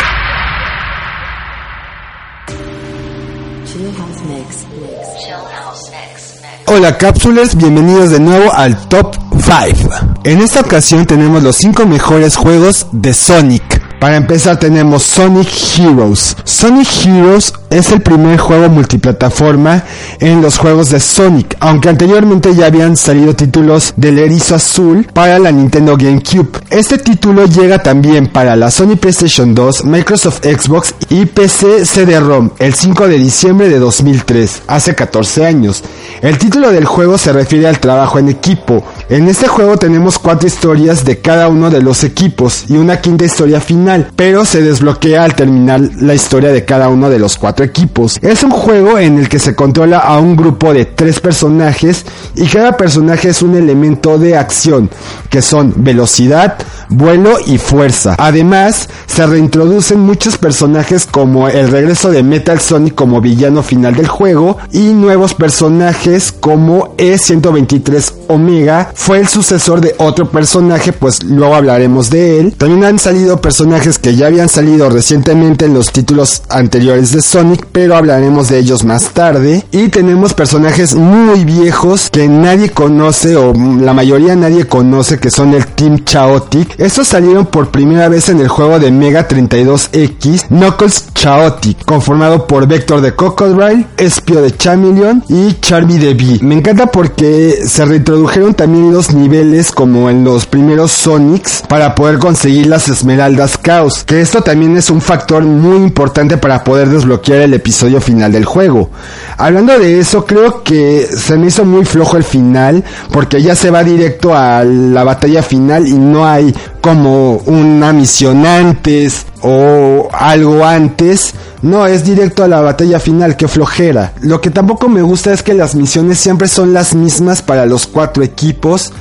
Hola 6.68 6.98
cápsulas, 6.98 7.56
bienvenidos 7.56 8.10
de 8.12 8.20
nuevo 8.20 8.52
al 8.52 8.76
Top 8.90 9.16
5. 9.32 9.90
En 10.26 10.42
esta 10.42 10.60
ocasión 10.60 11.06
tenemos 11.06 11.42
los 11.42 11.56
5 11.56 11.86
mejores 11.86 12.36
juegos 12.36 12.88
de 12.92 13.14
Sonic. 13.14 13.82
Para 14.00 14.18
empezar 14.18 14.58
tenemos 14.60 15.04
Sonic 15.04 15.48
Heroes. 15.78 16.36
Sonic 16.44 16.88
Heroes 17.06 17.54
es 17.78 17.92
el 17.92 18.02
primer 18.02 18.40
juego 18.40 18.70
multiplataforma 18.70 19.84
en 20.20 20.42
los 20.42 20.58
juegos 20.58 20.92
de 20.92 21.02
Sonic, 21.02 21.58
aunque 21.60 21.90
anteriormente 21.90 22.56
ya 22.56 22.68
habían 22.68 22.96
salido 22.96 23.36
títulos 23.36 23.94
del 23.98 24.18
erizo 24.18 24.56
azul 24.56 25.06
para 25.12 25.40
la 25.40 25.52
Nintendo 25.52 25.98
GameCube. 25.98 26.60
Este 26.70 26.98
título 26.98 27.46
llega 27.46 27.80
también 27.80 28.28
para 28.28 28.56
la 28.56 28.72
Sony 28.72 28.96
PlayStation 28.96 29.54
2, 29.54 29.84
Microsoft 29.84 30.40
Xbox 30.44 30.96
y 31.10 31.26
PC 31.26 31.86
CD-ROM 31.86 32.52
el 32.60 32.74
5 32.74 33.10
de 33.10 33.18
diciembre 33.20 33.68
de 33.68 33.80
2003, 33.80 34.64
hace 34.68 34.96
14 34.96 35.46
años. 35.46 35.84
El 36.22 36.38
título 36.38 36.72
del 36.72 36.86
juego 36.86 37.18
se 37.18 37.34
refiere 37.34 37.68
al 37.68 37.80
trabajo 37.80 38.20
en 38.20 38.30
equipo. 38.30 38.86
En 39.10 39.28
este 39.28 39.48
juego 39.48 39.78
tenemos 39.78 40.18
cuatro 40.18 40.48
historias 40.48 41.04
de 41.04 41.20
cada 41.20 41.50
uno 41.50 41.70
de 41.70 41.82
los 41.82 42.06
equipos 42.06 42.66
y 42.70 42.78
una 42.78 43.02
quinta 43.02 43.26
historia 43.26 43.60
final, 43.60 44.12
pero 44.16 44.46
se 44.46 44.62
desbloquea 44.62 45.26
al 45.26 45.36
terminar 45.36 45.82
la 46.00 46.14
historia 46.14 46.54
de 46.54 46.64
cada 46.64 46.88
uno 46.88 47.10
de 47.10 47.20
los 47.20 47.38
cuatro 47.38 47.65
equipos. 47.66 48.18
Es 48.22 48.44
un 48.44 48.52
juego 48.52 48.98
en 48.98 49.20
el 49.20 49.30
que 49.30 49.40
se 49.40 49.56
controla 49.56 50.00
a 50.00 50.20
un 50.20 50.36
grupo 50.36 50.74
de 50.74 50.86
tres 50.86 51.20
personajes 51.20 52.06
y 52.36 52.46
cada 52.46 52.78
personaje 52.78 53.30
es 53.30 53.42
un 53.42 53.56
elemento 53.56 54.18
de 54.18 54.38
acción, 54.38 54.90
que 55.30 55.42
son 55.42 55.74
velocidad, 55.78 56.58
vuelo 56.90 57.38
y 57.46 57.58
fuerza. 57.58 58.16
Además, 58.18 58.90
se 59.08 59.26
reintroducen 59.26 60.00
muchos 60.00 60.38
personajes 60.38 61.06
como 61.06 61.48
el 61.48 61.70
regreso 61.70 62.12
de 62.12 62.24
Metal 62.24 62.60
Sonic 62.60 62.96
como 62.96 63.22
villano 63.22 63.64
final 63.64 63.96
del 63.96 64.08
juego 64.08 64.58
y 64.72 64.94
nuevos 64.94 65.34
personajes 65.34 66.32
como 66.32 66.96
E123 66.98 68.14
Omega 68.28 68.92
fue 68.94 69.20
el 69.20 69.28
sucesor 69.28 69.82
de 69.82 69.96
otro 69.98 70.30
personaje, 70.30 70.94
pues 70.94 71.24
luego 71.24 71.56
hablaremos 71.56 72.10
de 72.10 72.40
él. 72.40 72.54
También 72.58 72.84
han 72.84 73.00
salido 73.00 73.42
personajes 73.42 74.00
que 74.00 74.16
ya 74.16 74.28
habían 74.28 74.50
salido 74.50 74.90
recientemente 74.90 75.66
en 75.66 75.74
los 75.74 75.92
títulos 75.92 76.44
anteriores 76.50 77.12
de 77.12 77.22
Sonic, 77.22 77.45
pero 77.72 77.96
hablaremos 77.96 78.50
de 78.50 78.60
ellos 78.60 78.84
más 78.84 79.10
tarde. 79.10 79.64
Y 79.72 79.90
tenemos 79.90 80.34
personajes 80.34 80.96
muy 80.96 81.46
viejos 81.46 82.10
que 82.10 82.28
nadie 82.28 82.70
conoce 82.70 83.36
o 83.36 83.54
la 83.54 83.94
mayoría 83.94 84.36
nadie 84.36 84.68
conoce 84.68 85.20
que 85.20 85.32
son 85.32 85.54
el 85.54 85.66
Team 85.68 86.04
Chaotic. 86.04 86.80
Estos 86.80 87.08
salieron 87.08 87.46
por 87.46 87.70
primera 87.70 88.10
vez 88.10 88.30
en 88.30 88.40
el 88.40 88.48
juego 88.48 88.80
de 88.80 88.92
Mega 88.92 89.28
32X, 89.28 90.48
Knuckles 90.48 91.14
Chaotic, 91.14 91.86
conformado 91.86 92.48
por 92.48 92.68
Vector 92.68 93.02
de 93.02 93.16
Cocodrile, 93.16 93.88
Espio 93.98 94.42
de 94.42 94.56
Chameleon 94.56 95.24
y 95.30 95.54
Charmy 95.62 95.98
de 95.98 96.14
B. 96.14 96.40
Me 96.42 96.56
encanta 96.56 96.88
porque 96.88 97.60
se 97.66 97.86
reintrodujeron 97.86 98.54
también 98.54 98.92
los 98.92 99.14
niveles 99.14 99.72
como 99.72 100.10
en 100.10 100.24
los 100.24 100.46
primeros 100.46 100.92
Sonics 100.92 101.64
para 101.68 101.96
poder 101.96 102.20
conseguir 102.20 102.68
las 102.68 102.90
Esmeraldas 102.90 103.60
Chaos, 103.62 104.04
que 104.04 104.22
esto 104.22 104.42
también 104.42 104.78
es 104.78 104.90
un 104.90 105.02
factor 105.02 105.44
muy 105.44 105.78
importante 105.78 106.38
para 106.38 106.64
poder 106.64 106.90
desbloquear 106.90 107.35
el 107.42 107.54
episodio 107.54 108.02
final 108.02 108.32
del 108.32 108.46
juego. 108.46 108.90
Hablando 109.38 109.78
de 109.78 110.00
eso, 110.00 110.26
creo 110.26 110.64
que 110.64 111.06
se 111.06 111.38
me 111.38 111.48
hizo 111.48 111.66
muy 111.66 111.86
flojo 111.86 112.18
el 112.18 112.24
final 112.24 112.84
porque 113.12 113.42
ya 113.42 113.56
se 113.56 113.72
va 113.72 113.84
directo 113.84 114.36
a 114.36 114.64
la 114.64 115.04
batalla 115.04 115.44
final 115.44 115.88
y 115.88 115.94
no 115.94 116.26
hay 116.26 116.54
como 116.82 117.38
una 117.46 117.94
misión 117.94 118.46
antes 118.46 119.26
o 119.42 120.08
algo 120.12 120.66
antes. 120.66 121.34
No, 121.62 121.88
es 121.88 122.04
directo 122.04 122.44
a 122.44 122.48
la 122.48 122.62
batalla 122.62 123.00
final, 123.00 123.36
que 123.36 123.48
flojera. 123.48 124.14
Lo 124.22 124.40
que 124.40 124.52
tampoco 124.52 124.88
me 124.88 125.02
gusta 125.02 125.34
es 125.34 125.42
que 125.42 125.54
las 125.54 125.74
misiones 125.74 126.20
siempre 126.20 126.48
son 126.48 126.74
las 126.74 126.94
mismas 126.94 127.42
para 127.42 127.66
los 127.66 127.88
cuatro 127.88 128.24
equipos. 128.24 128.94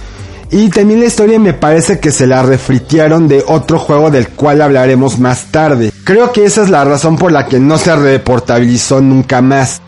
Y 0.57 0.69
también 0.69 1.01
la 1.01 1.07
historia 1.07 1.41
me 1.41 1.53
parece 1.53 1.99
que 1.99 2.13
se 2.13 2.29
la 2.29 2.45
refritearon 2.45 3.27
de 3.27 3.43
otro 3.45 3.77
juego 3.77 4.13
del 4.13 4.29
cual 4.29 4.63
hablaremos 4.63 5.19
más 5.19 5.51
tarde. 5.51 5.91
Creo 6.05 6.31
que 6.31 6.45
esa 6.45 6.63
es 6.63 6.71
la 6.71 6.85
razón 6.85 7.19
por 7.19 7.33
la 7.33 7.49
que 7.49 7.59
no 7.59 7.77
se 7.77 7.97
reportabilizó 7.97 9.01
nunca 9.01 9.43
más. 9.43 9.83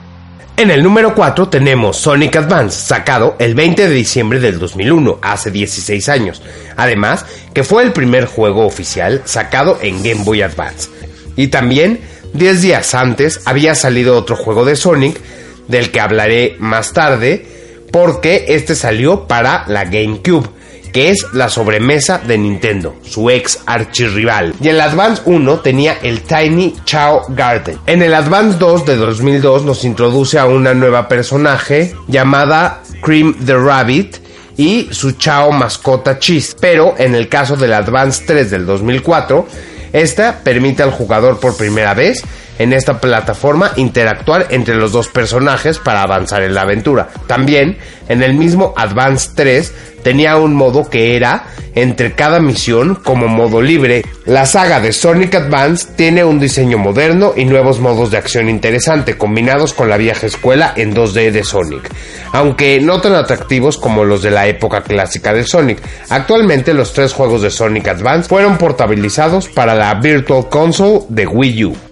En 0.56 0.73
el 0.73 0.82
número 0.82 1.14
4 1.14 1.50
tenemos 1.50 1.99
Sonic 1.99 2.35
Advance, 2.35 2.85
sacado 2.85 3.37
el 3.38 3.54
20 3.54 3.87
de 3.87 3.94
diciembre 3.94 4.40
del 4.40 4.58
2001, 4.58 5.20
hace 5.23 5.52
16 5.52 6.08
años. 6.08 6.42
Además, 6.76 7.25
que 7.54 7.62
fue 7.62 7.85
el 7.85 7.92
primer 7.92 8.25
juego 8.25 8.66
oficial 8.66 9.23
sacado 9.25 9.78
en 9.80 10.02
Game 10.02 10.25
Boy 10.25 10.42
Advance. 10.42 10.88
Y 11.37 11.46
también, 11.46 12.00
10 12.32 12.62
días 12.62 12.92
antes, 12.96 13.40
había 13.44 13.76
salido 13.76 14.16
otro 14.16 14.35
juego 14.35 14.64
de 14.64 14.75
Sonic, 14.75 15.20
del 15.68 15.92
que 15.92 16.00
hablaré 16.00 16.56
más 16.58 16.92
tarde, 16.92 17.46
porque 17.92 18.46
este 18.49 18.75
salió 18.75 19.28
para 19.28 19.64
la 19.68 19.85
GameCube 19.85 20.56
que 20.97 21.11
es 21.11 21.26
la 21.35 21.50
sobremesa 21.50 22.23
de 22.26 22.38
Nintendo, 22.38 22.97
su 23.03 23.29
ex 23.29 23.61
archirrival. 23.67 24.55
Y 24.62 24.69
en 24.69 24.76
el 24.76 24.81
Advance 24.81 25.21
1 25.26 25.61
tenía 25.61 25.99
el 26.03 26.23
Tiny 26.23 26.75
Chao 26.87 27.21
Garden. 27.29 27.79
En 27.87 28.00
el 28.00 28.15
Advance 28.15 28.57
2 28.59 28.87
de 28.87 28.97
2002 28.97 29.65
nos 29.65 29.85
introduce 29.85 30.38
a 30.38 30.47
una 30.47 30.73
nueva 30.73 31.07
personaje 31.07 31.95
llamada 32.09 32.81
Cream 33.03 33.37
the 33.45 33.59
Rabbit 33.59 34.17
y 34.57 34.88
su 34.91 35.12
Chao 35.12 35.53
mascota 35.53 36.19
Cheese. 36.19 36.57
Pero 36.59 36.95
en 36.97 37.15
el 37.15 37.29
caso 37.29 37.57
del 37.57 37.75
Advance 37.75 38.25
3 38.26 38.50
del 38.50 38.65
2004, 38.65 39.47
esta 39.93 40.41
permite 40.43 40.83
al 40.83 40.93
jugador 40.93 41.38
por 41.38 41.59
primera 41.59 41.93
vez 41.93 42.23
en 42.59 42.73
esta 42.73 43.01
plataforma 43.01 43.73
interactuar 43.77 44.47
entre 44.51 44.77
los 44.77 44.93
dos 44.93 45.09
personajes 45.09 45.79
para 45.79 46.03
avanzar 46.03 46.43
en 46.43 46.55
la 46.55 46.63
aventura. 46.63 47.09
También 47.27 47.79
en 48.09 48.23
el 48.23 48.35
mismo 48.35 48.75
Advance 48.77 49.31
3 49.35 49.73
tenía 50.03 50.37
un 50.37 50.55
modo 50.55 50.89
que 50.89 51.17
era 51.17 51.47
entre 51.75 52.15
cada 52.15 52.41
misión 52.41 52.95
como 52.95 53.29
modo 53.29 53.61
libre. 53.61 54.05
La 54.25 54.47
saga 54.47 54.81
de 54.81 54.93
Sonic 54.93 55.35
Advance 55.35 55.89
tiene 55.95 56.25
un 56.25 56.41
diseño 56.41 56.79
moderno 56.79 57.33
y 57.37 57.45
nuevos 57.45 57.81
modos 57.81 58.11
de 58.11 58.17
acción 58.17 58.49
interesante 58.49 59.19
combinados 59.19 59.75
con 59.75 59.89
la 59.89 59.97
vieja 59.97 60.27
escuela 60.27 60.73
en 60.75 60.95
2D 60.95 61.31
de 61.31 61.45
Sonic, 61.45 61.91
aunque 62.33 62.81
no 62.81 63.01
tan 63.01 63.15
atractivos 63.15 63.77
como 63.77 64.05
los 64.05 64.23
de 64.23 64.31
la 64.31 64.47
época 64.47 64.83
clásica 64.83 65.33
de 65.35 65.45
Sonic. 65.45 65.79
Actualmente 66.09 66.73
los 66.73 66.93
tres 66.93 67.13
juegos 67.13 67.43
de 67.43 67.51
Sonic 67.51 67.89
Advance 67.89 68.29
fueron 68.29 68.57
portabilizados 68.59 69.49
para 69.49 69.75
la 69.75 69.95
Virtual 69.95 70.49
Console 70.49 71.01
de 71.11 71.27
Wii 71.27 71.65
U. 71.67 71.86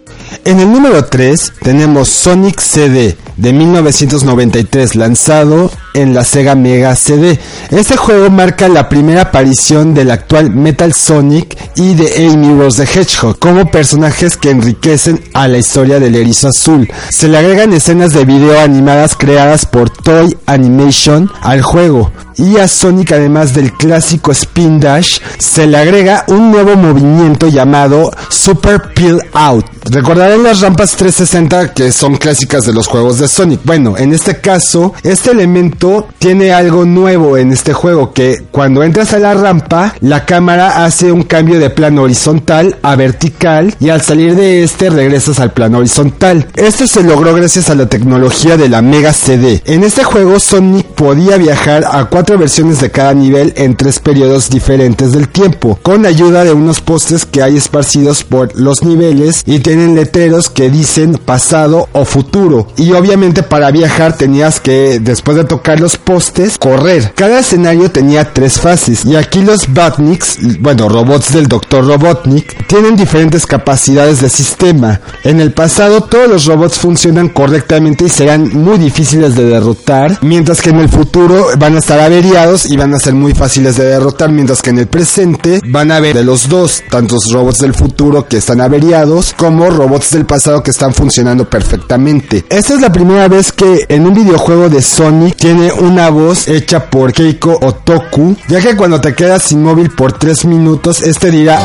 En 0.44 0.60
el 0.60 0.70
número 0.70 1.04
3 1.04 1.52
tenemos 1.62 2.08
Sonic 2.08 2.60
CD 2.60 3.16
de 3.36 3.52
1993 3.52 4.96
lanzado 4.96 5.70
en 5.94 6.14
la 6.14 6.24
Sega 6.24 6.54
Mega 6.54 6.94
CD. 6.96 7.38
Este 7.70 7.96
juego 7.96 8.30
marca 8.30 8.68
la 8.68 8.88
primera 8.88 9.22
aparición 9.22 9.94
del 9.94 10.10
actual 10.10 10.50
Metal 10.50 10.92
Sonic 10.92 11.56
y 11.76 11.94
de 11.94 12.26
Amy 12.26 12.58
Rose 12.58 12.84
the 12.84 13.00
Hedgehog 13.00 13.38
como 13.38 13.70
personajes 13.70 14.36
que 14.36 14.50
enriquecen 14.50 15.22
a 15.34 15.48
la 15.48 15.58
historia 15.58 16.00
del 16.00 16.14
erizo 16.16 16.48
azul. 16.48 16.88
Se 17.10 17.28
le 17.28 17.38
agregan 17.38 17.72
escenas 17.72 18.12
de 18.12 18.24
video 18.24 18.60
animadas 18.60 19.16
creadas 19.16 19.66
por 19.66 19.90
Toy 19.90 20.36
Animation 20.46 21.30
al 21.42 21.62
juego. 21.62 22.12
Y 22.37 22.59
a 22.59 22.68
Sonic 22.68 23.12
además 23.12 23.55
del 23.55 23.73
clásico 23.73 24.33
Spin 24.33 24.81
Dash 24.81 25.18
se 25.38 25.66
le 25.66 25.77
agrega 25.77 26.25
un 26.29 26.51
nuevo 26.51 26.77
movimiento 26.77 27.49
llamado 27.49 28.11
Super 28.29 28.92
Peel 28.94 29.20
Out. 29.33 29.66
Recordarán 29.90 30.42
las 30.42 30.61
rampas 30.61 30.97
360 30.97 31.75
que 31.75 31.92
son 31.92 32.16
clásicas 32.16 32.64
de 32.64 32.73
los 32.73 32.87
juegos 32.87 33.18
de 33.18 33.29
Sonic. 33.29 33.61
Bueno, 33.64 33.97
en 33.99 34.14
este 34.14 34.40
caso, 34.40 34.94
este 35.03 35.31
elemento 35.31 36.09
tiene 36.18 36.53
algo 36.53 36.85
nuevo 36.87 37.37
en 37.37 37.53
este 37.53 37.75
juego 37.75 38.12
que 38.12 38.44
cuando 38.51 38.83
entras 38.83 39.12
a 39.12 39.18
la 39.18 39.35
rampa, 39.35 39.94
la 40.01 40.25
cámara 40.25 40.85
hace 40.85 41.12
un 41.12 41.23
cambio 41.23 41.59
de 41.59 41.70
plano 41.70 42.03
horizontal 42.03 42.77
a 42.83 42.97
vertical 42.97 43.75
y 43.79 43.90
al 43.90 44.01
salir 44.01 44.35
de 44.37 44.64
este 44.64 44.88
regresas 44.88 45.38
al 45.38 45.53
plano 45.53 45.79
horizontal. 45.79 46.49
Esto 46.55 46.87
se 46.87 47.03
logró 47.03 47.35
gracias 47.35 47.68
a 47.68 47.75
la 47.75 47.87
tecnología 47.87 48.57
de 48.57 48.68
la 48.68 48.81
Mega 48.81 49.12
CD. 49.12 49.62
En 49.66 49.85
este 49.85 50.03
juego 50.03 50.40
Sonic 50.40 50.87
podía 50.87 51.37
viajar 51.37 51.85
a 51.90 52.09
cuatro 52.24 52.38
versiones 52.38 52.80
de 52.80 52.90
cada 52.90 53.12
nivel 53.12 53.52
en 53.54 53.76
tres 53.76 53.98
periodos 53.98 54.48
diferentes 54.48 55.12
del 55.12 55.28
tiempo, 55.28 55.78
con 55.82 56.06
ayuda 56.06 56.42
de 56.42 56.54
unos 56.54 56.80
postes 56.80 57.26
que 57.26 57.42
hay 57.42 57.58
esparcidos 57.58 58.24
por 58.24 58.58
los 58.58 58.82
niveles 58.82 59.42
y 59.44 59.58
tienen 59.58 59.94
letreros 59.94 60.48
que 60.48 60.70
dicen 60.70 61.20
pasado 61.22 61.87
o 61.92 62.06
futuro. 62.06 62.66
Y 62.78 62.92
obviamente 62.92 63.42
para 63.42 63.70
viajar 63.70 64.16
tenías 64.16 64.58
que, 64.58 65.00
después 65.00 65.37
de 65.37 65.44
tocar 65.44 65.80
los 65.80 65.98
postes, 65.98 66.56
correr. 66.56 67.12
Cada 67.14 67.40
escenario 67.40 67.90
tenía 67.90 68.32
tres 68.32 68.58
fases 68.58 69.04
y 69.04 69.16
aquí 69.16 69.42
los 69.42 69.74
Batniks, 69.74 70.60
bueno, 70.60 70.88
robots 70.88 71.30
del 71.30 71.46
Dr. 71.46 71.87
Robotnik, 71.87 72.66
tienen 72.66 72.96
diferentes 72.96 73.44
capacidades 73.44 74.22
de 74.22 74.30
sistema. 74.30 74.98
En 75.24 75.42
el 75.42 75.52
pasado 75.52 76.00
todos 76.00 76.30
los 76.30 76.46
robots 76.46 76.78
funcionan 76.78 77.28
correctamente 77.28 78.06
y 78.06 78.08
serán 78.08 78.48
muy 78.54 78.78
difíciles 78.78 79.34
de 79.34 79.44
derrotar, 79.44 80.20
mientras 80.22 80.62
que 80.62 80.70
en 80.70 80.78
el 80.78 80.88
futuro 80.88 81.48
van 81.58 81.76
a 81.76 81.80
estar 81.80 82.00
averiados 82.14 82.66
y 82.70 82.77
van 82.77 82.94
a 82.94 83.00
ser 83.00 83.12
muy 83.12 83.35
fáciles 83.35 83.77
de 83.77 83.87
derrotar, 83.87 84.31
mientras 84.31 84.62
que 84.62 84.70
en 84.70 84.79
el 84.79 84.87
presente 84.87 85.61
van 85.66 85.90
a 85.90 85.96
haber 85.96 86.14
de 86.14 86.22
los 86.22 86.48
dos, 86.48 86.85
tantos 86.88 87.33
robots 87.33 87.59
del 87.59 87.74
futuro 87.74 88.29
que 88.29 88.37
están 88.37 88.61
averiados 88.61 89.35
como 89.37 89.68
robots 89.68 90.12
del 90.12 90.24
pasado 90.24 90.62
que 90.62 90.70
están 90.70 90.94
funcionando 90.94 91.50
perfectamente. 91.50 92.44
Esta 92.48 92.74
es 92.74 92.81
la 92.81 92.92
primera 92.92 93.27
vez 93.27 93.50
que 93.50 93.87
en 93.88 94.07
un 94.07 94.14
videojuego 94.14 94.68
de 94.68 94.81
Sonic 94.81 95.35
tiene 95.37 95.72
una 95.72 96.09
voz 96.11 96.46
hecha 96.46 96.88
por 96.88 97.12
Keiko 97.12 97.59
Otoku, 97.61 98.37
ya 98.48 98.61
que 98.61 98.77
cuando 98.77 99.00
te 99.00 99.12
quedas 99.12 99.50
inmóvil 99.50 99.90
por 99.90 100.12
3 100.12 100.44
minutos, 100.44 101.03
este 101.03 101.33
dirá 101.33 101.59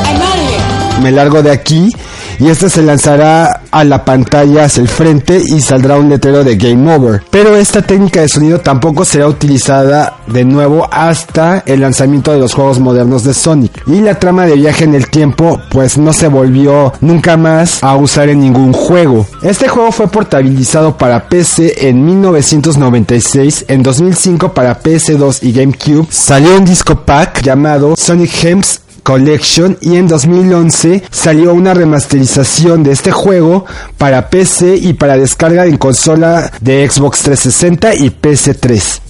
me 1.03 1.11
largo 1.11 1.43
de 1.43 1.51
aquí 1.51 1.91
y 2.39 2.49
este 2.49 2.69
se 2.69 2.81
lanzará 2.81 3.61
a 3.71 3.83
la 3.83 4.05
pantalla 4.05 4.65
hacia 4.65 4.81
el 4.81 4.87
frente 4.87 5.41
y 5.45 5.61
saldrá 5.61 5.97
un 5.97 6.09
letrero 6.09 6.43
de 6.43 6.55
Game 6.55 6.93
Over. 6.93 7.23
Pero 7.29 7.55
esta 7.55 7.81
técnica 7.81 8.21
de 8.21 8.29
sonido 8.29 8.59
tampoco 8.59 9.05
será 9.05 9.27
utilizada 9.27 10.17
de 10.27 10.45
nuevo 10.45 10.87
hasta 10.91 11.63
el 11.65 11.81
lanzamiento 11.81 12.31
de 12.31 12.39
los 12.39 12.53
juegos 12.53 12.79
modernos 12.79 13.23
de 13.23 13.33
Sonic. 13.33 13.83
Y 13.87 14.01
la 14.01 14.15
trama 14.15 14.45
de 14.45 14.55
viaje 14.55 14.85
en 14.85 14.95
el 14.95 15.09
tiempo 15.09 15.59
pues 15.69 15.97
no 15.97 16.13
se 16.13 16.27
volvió 16.27 16.93
nunca 17.01 17.37
más 17.37 17.83
a 17.83 17.95
usar 17.95 18.29
en 18.29 18.39
ningún 18.39 18.73
juego. 18.73 19.25
Este 19.43 19.67
juego 19.67 19.91
fue 19.91 20.07
portabilizado 20.07 20.97
para 20.97 21.27
PC 21.27 21.89
en 21.89 22.05
1996, 22.05 23.65
en 23.67 23.83
2005 23.83 24.53
para 24.53 24.81
PS2 24.81 25.39
y 25.41 25.51
GameCube 25.51 26.07
salió 26.09 26.55
un 26.57 26.65
disco 26.65 26.95
pack 27.05 27.41
llamado 27.41 27.95
Sonic 27.97 28.31
Gems 28.31 28.81
Collection 29.09 29.75
y 29.81 29.95
en 29.95 30.07
2011 30.07 31.01
salió 31.09 31.55
una 31.55 31.73
remasterización 31.73 32.83
de 32.83 32.91
este 32.91 33.09
juego 33.09 33.65
para 33.97 34.29
PC 34.29 34.75
y 34.75 34.93
para 34.93 35.17
descarga 35.17 35.65
en 35.65 35.77
consola 35.77 36.51
de 36.61 36.87
Xbox 36.87 37.23
360 37.23 37.95
y 37.95 38.11
PS3. 38.11 39.08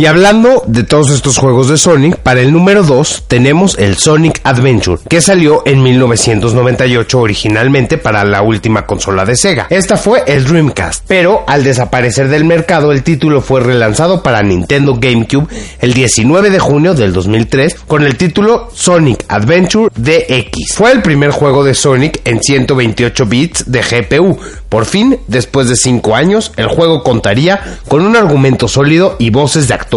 Y 0.00 0.06
hablando 0.06 0.62
de 0.66 0.82
todos 0.82 1.10
estos 1.10 1.36
juegos 1.36 1.68
de 1.68 1.76
Sonic, 1.76 2.16
para 2.16 2.40
el 2.40 2.54
número 2.54 2.82
2 2.82 3.24
tenemos 3.28 3.76
el 3.76 3.98
Sonic 3.98 4.40
Adventure, 4.44 4.98
que 5.06 5.20
salió 5.20 5.62
en 5.66 5.82
1998 5.82 7.20
originalmente 7.20 7.98
para 7.98 8.24
la 8.24 8.40
última 8.40 8.86
consola 8.86 9.26
de 9.26 9.36
Sega. 9.36 9.66
Esta 9.68 9.98
fue 9.98 10.22
el 10.26 10.46
Dreamcast, 10.46 11.04
pero 11.06 11.44
al 11.46 11.64
desaparecer 11.64 12.28
del 12.28 12.46
mercado 12.46 12.92
el 12.92 13.02
título 13.02 13.42
fue 13.42 13.60
relanzado 13.60 14.22
para 14.22 14.40
Nintendo 14.42 14.96
GameCube 14.98 15.48
el 15.80 15.92
19 15.92 16.48
de 16.48 16.58
junio 16.58 16.94
del 16.94 17.12
2003 17.12 17.76
con 17.86 18.06
el 18.06 18.16
título 18.16 18.70
Sonic 18.72 19.26
Adventure 19.28 19.92
DX. 19.94 20.76
Fue 20.76 20.92
el 20.92 21.02
primer 21.02 21.30
juego 21.30 21.62
de 21.62 21.74
Sonic 21.74 22.22
en 22.24 22.42
128 22.42 23.26
bits 23.26 23.70
de 23.70 23.82
GPU. 23.82 24.38
Por 24.70 24.86
fin, 24.86 25.18
después 25.26 25.68
de 25.68 25.76
5 25.76 26.14
años, 26.14 26.52
el 26.56 26.68
juego 26.68 27.02
contaría 27.02 27.60
con 27.88 28.06
un 28.06 28.16
argumento 28.16 28.66
sólido 28.66 29.16
y 29.18 29.28
voces 29.28 29.68
de 29.68 29.74
actores 29.74 29.89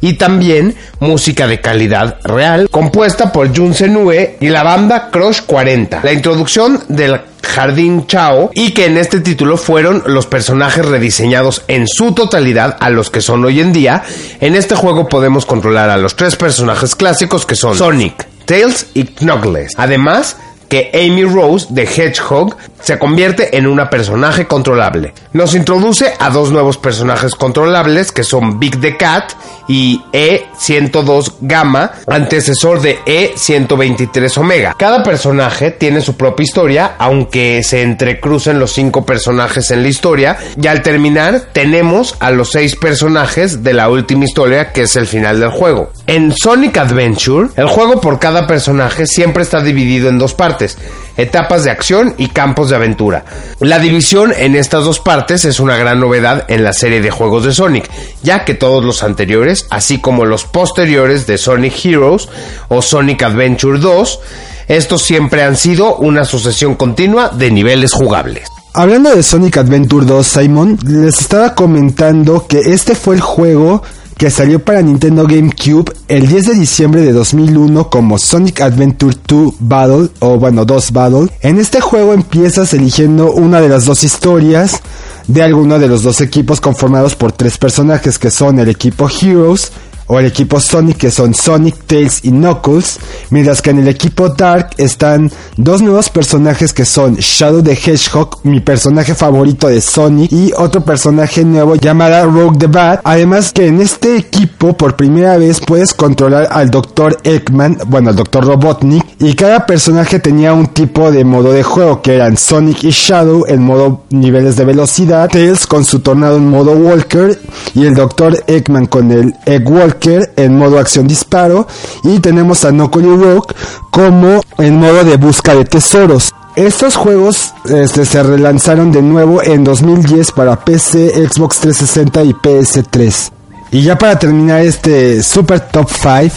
y 0.00 0.14
también 0.14 0.74
música 1.00 1.46
de 1.46 1.60
calidad 1.60 2.18
real 2.22 2.68
compuesta 2.70 3.32
por 3.32 3.54
Jun 3.56 3.74
Senue 3.74 4.36
y 4.40 4.48
la 4.48 4.62
banda 4.62 5.10
Crush 5.10 5.42
40. 5.46 6.00
La 6.02 6.12
introducción 6.12 6.80
del 6.88 7.20
Jardín 7.42 8.06
Chao 8.06 8.50
y 8.54 8.72
que 8.72 8.86
en 8.86 8.96
este 8.96 9.20
título 9.20 9.56
fueron 9.56 10.02
los 10.06 10.26
personajes 10.26 10.84
rediseñados 10.84 11.64
en 11.68 11.86
su 11.88 12.12
totalidad 12.12 12.76
a 12.80 12.90
los 12.90 13.10
que 13.10 13.20
son 13.20 13.44
hoy 13.44 13.60
en 13.60 13.72
día. 13.72 14.02
En 14.40 14.54
este 14.54 14.74
juego 14.74 15.08
podemos 15.08 15.46
controlar 15.46 15.90
a 15.90 15.96
los 15.96 16.14
tres 16.14 16.36
personajes 16.36 16.94
clásicos 16.94 17.46
que 17.46 17.56
son 17.56 17.76
Sonic, 17.76 18.26
Tails 18.44 18.86
y 18.94 19.04
Knuckles. 19.04 19.72
Además, 19.76 20.36
que 20.68 20.90
Amy 20.94 21.24
Rose 21.24 21.66
de 21.70 21.84
Hedgehog 21.84 22.56
se 22.88 22.98
convierte 22.98 23.58
en 23.58 23.66
una 23.66 23.90
personaje 23.90 24.46
controlable. 24.46 25.12
Nos 25.34 25.54
introduce 25.54 26.14
a 26.18 26.30
dos 26.30 26.50
nuevos 26.50 26.78
personajes 26.78 27.34
controlables 27.34 28.12
que 28.12 28.24
son 28.24 28.58
Big 28.58 28.80
the 28.80 28.96
Cat 28.96 29.32
y 29.68 30.00
E102 30.10 31.34
Gamma, 31.42 31.92
antecesor 32.06 32.80
de 32.80 32.98
E123 33.04 34.38
Omega. 34.38 34.74
Cada 34.78 35.02
personaje 35.02 35.70
tiene 35.70 36.00
su 36.00 36.16
propia 36.16 36.44
historia, 36.44 36.94
aunque 36.96 37.62
se 37.62 37.82
entrecrucen 37.82 38.58
los 38.58 38.72
cinco 38.72 39.04
personajes 39.04 39.70
en 39.70 39.82
la 39.82 39.88
historia, 39.88 40.38
y 40.56 40.66
al 40.66 40.80
terminar 40.80 41.48
tenemos 41.52 42.16
a 42.20 42.30
los 42.30 42.52
seis 42.52 42.74
personajes 42.74 43.62
de 43.62 43.74
la 43.74 43.90
última 43.90 44.24
historia 44.24 44.72
que 44.72 44.84
es 44.84 44.96
el 44.96 45.06
final 45.06 45.40
del 45.40 45.50
juego. 45.50 45.90
En 46.06 46.32
Sonic 46.34 46.78
Adventure, 46.78 47.50
el 47.56 47.66
juego 47.66 48.00
por 48.00 48.18
cada 48.18 48.46
personaje 48.46 49.06
siempre 49.06 49.42
está 49.42 49.60
dividido 49.60 50.08
en 50.08 50.18
dos 50.18 50.32
partes 50.32 50.78
etapas 51.18 51.64
de 51.64 51.70
acción 51.70 52.14
y 52.16 52.28
campos 52.28 52.70
de 52.70 52.76
aventura. 52.76 53.24
La 53.60 53.78
división 53.78 54.32
en 54.34 54.56
estas 54.56 54.84
dos 54.84 55.00
partes 55.00 55.44
es 55.44 55.60
una 55.60 55.76
gran 55.76 56.00
novedad 56.00 56.46
en 56.48 56.64
la 56.64 56.72
serie 56.72 57.02
de 57.02 57.10
juegos 57.10 57.44
de 57.44 57.52
Sonic, 57.52 57.90
ya 58.22 58.46
que 58.46 58.54
todos 58.54 58.82
los 58.82 59.02
anteriores, 59.02 59.66
así 59.68 60.00
como 60.00 60.24
los 60.24 60.44
posteriores 60.44 61.26
de 61.26 61.36
Sonic 61.36 61.84
Heroes 61.84 62.28
o 62.68 62.80
Sonic 62.80 63.22
Adventure 63.24 63.78
2, 63.78 64.20
estos 64.68 65.02
siempre 65.02 65.42
han 65.42 65.56
sido 65.56 65.96
una 65.96 66.24
sucesión 66.24 66.74
continua 66.76 67.30
de 67.30 67.50
niveles 67.50 67.92
jugables. 67.92 68.48
Hablando 68.74 69.14
de 69.14 69.22
Sonic 69.22 69.56
Adventure 69.56 70.06
2, 70.06 70.26
Simon, 70.26 70.78
les 70.86 71.18
estaba 71.18 71.54
comentando 71.54 72.46
que 72.46 72.60
este 72.60 72.94
fue 72.94 73.16
el 73.16 73.20
juego 73.20 73.82
que 74.18 74.30
salió 74.30 74.58
para 74.58 74.82
Nintendo 74.82 75.26
GameCube 75.26 75.92
el 76.08 76.26
10 76.26 76.46
de 76.46 76.54
diciembre 76.54 77.02
de 77.02 77.12
2001 77.12 77.88
como 77.88 78.18
Sonic 78.18 78.60
Adventure 78.62 79.16
2 79.28 79.54
Battle, 79.60 80.08
o 80.18 80.38
bueno, 80.38 80.64
2 80.64 80.92
Battle. 80.92 81.28
En 81.40 81.58
este 81.58 81.80
juego 81.80 82.12
empiezas 82.12 82.74
eligiendo 82.74 83.32
una 83.32 83.60
de 83.60 83.68
las 83.68 83.84
dos 83.84 84.02
historias 84.02 84.80
de 85.28 85.42
alguno 85.42 85.78
de 85.78 85.86
los 85.86 86.02
dos 86.02 86.20
equipos 86.20 86.60
conformados 86.60 87.14
por 87.14 87.30
tres 87.30 87.58
personajes 87.58 88.18
que 88.18 88.32
son 88.32 88.58
el 88.58 88.68
equipo 88.68 89.08
Heroes, 89.08 89.70
o 90.08 90.18
el 90.18 90.26
equipo 90.26 90.58
Sonic 90.58 90.96
que 90.96 91.10
son 91.10 91.34
Sonic, 91.34 91.86
Tails 91.86 92.24
y 92.24 92.30
Knuckles, 92.30 92.98
mientras 93.30 93.62
que 93.62 93.70
en 93.70 93.78
el 93.78 93.88
equipo 93.88 94.30
Dark 94.30 94.70
están 94.78 95.30
dos 95.56 95.82
nuevos 95.82 96.08
personajes 96.08 96.72
que 96.72 96.84
son 96.84 97.16
Shadow 97.16 97.62
the 97.62 97.72
Hedgehog, 97.72 98.40
mi 98.42 98.60
personaje 98.60 99.14
favorito 99.14 99.68
de 99.68 99.80
Sonic, 99.80 100.32
y 100.32 100.50
otro 100.56 100.84
personaje 100.84 101.44
nuevo 101.44 101.76
llamada 101.76 102.24
Rogue 102.24 102.58
the 102.58 102.66
Bat. 102.66 103.00
Además 103.04 103.52
que 103.52 103.66
en 103.66 103.80
este 103.80 104.16
equipo 104.16 104.76
por 104.76 104.96
primera 104.96 105.36
vez 105.36 105.60
puedes 105.60 105.92
controlar 105.92 106.48
al 106.50 106.70
Dr. 106.70 107.18
Eggman, 107.22 107.78
bueno 107.86 108.10
al 108.10 108.16
Dr. 108.16 108.44
Robotnik, 108.44 109.04
y 109.20 109.34
cada 109.34 109.66
personaje 109.66 110.18
tenía 110.18 110.54
un 110.54 110.68
tipo 110.68 111.12
de 111.12 111.24
modo 111.24 111.52
de 111.52 111.62
juego 111.62 112.00
que 112.00 112.14
eran 112.14 112.36
Sonic 112.36 112.82
y 112.84 112.90
Shadow 112.90 113.44
en 113.46 113.62
modo 113.62 114.04
niveles 114.10 114.56
de 114.56 114.64
velocidad, 114.64 115.28
Tails 115.28 115.66
con 115.66 115.84
su 115.84 116.00
tornado 116.00 116.38
en 116.38 116.48
modo 116.48 116.72
Walker 116.72 117.38
y 117.74 117.84
el 117.84 117.94
Dr. 117.94 118.42
Eggman 118.46 118.86
con 118.86 119.12
el 119.12 119.34
Egg 119.44 119.70
Walker 119.70 119.97
en 120.06 120.56
modo 120.56 120.78
acción 120.78 121.06
disparo 121.06 121.66
y 122.04 122.20
tenemos 122.20 122.64
a 122.64 122.70
Knuckle 122.70 123.16
Rock 123.16 123.54
como 123.90 124.40
en 124.58 124.76
modo 124.76 125.04
de 125.04 125.16
busca 125.16 125.54
de 125.54 125.64
tesoros. 125.64 126.34
Estos 126.56 126.96
juegos 126.96 127.54
este, 127.68 128.04
se 128.04 128.22
relanzaron 128.22 128.90
de 128.90 129.00
nuevo 129.02 129.42
en 129.42 129.62
2010 129.62 130.32
para 130.32 130.64
PC, 130.64 131.10
Xbox 131.28 131.60
360 131.60 132.24
y 132.24 132.32
PS3. 132.32 133.30
Y 133.70 133.82
ya 133.82 133.96
para 133.96 134.18
terminar 134.18 134.62
este 134.62 135.22
Super 135.22 135.60
Top 135.60 135.88
5, 135.90 136.34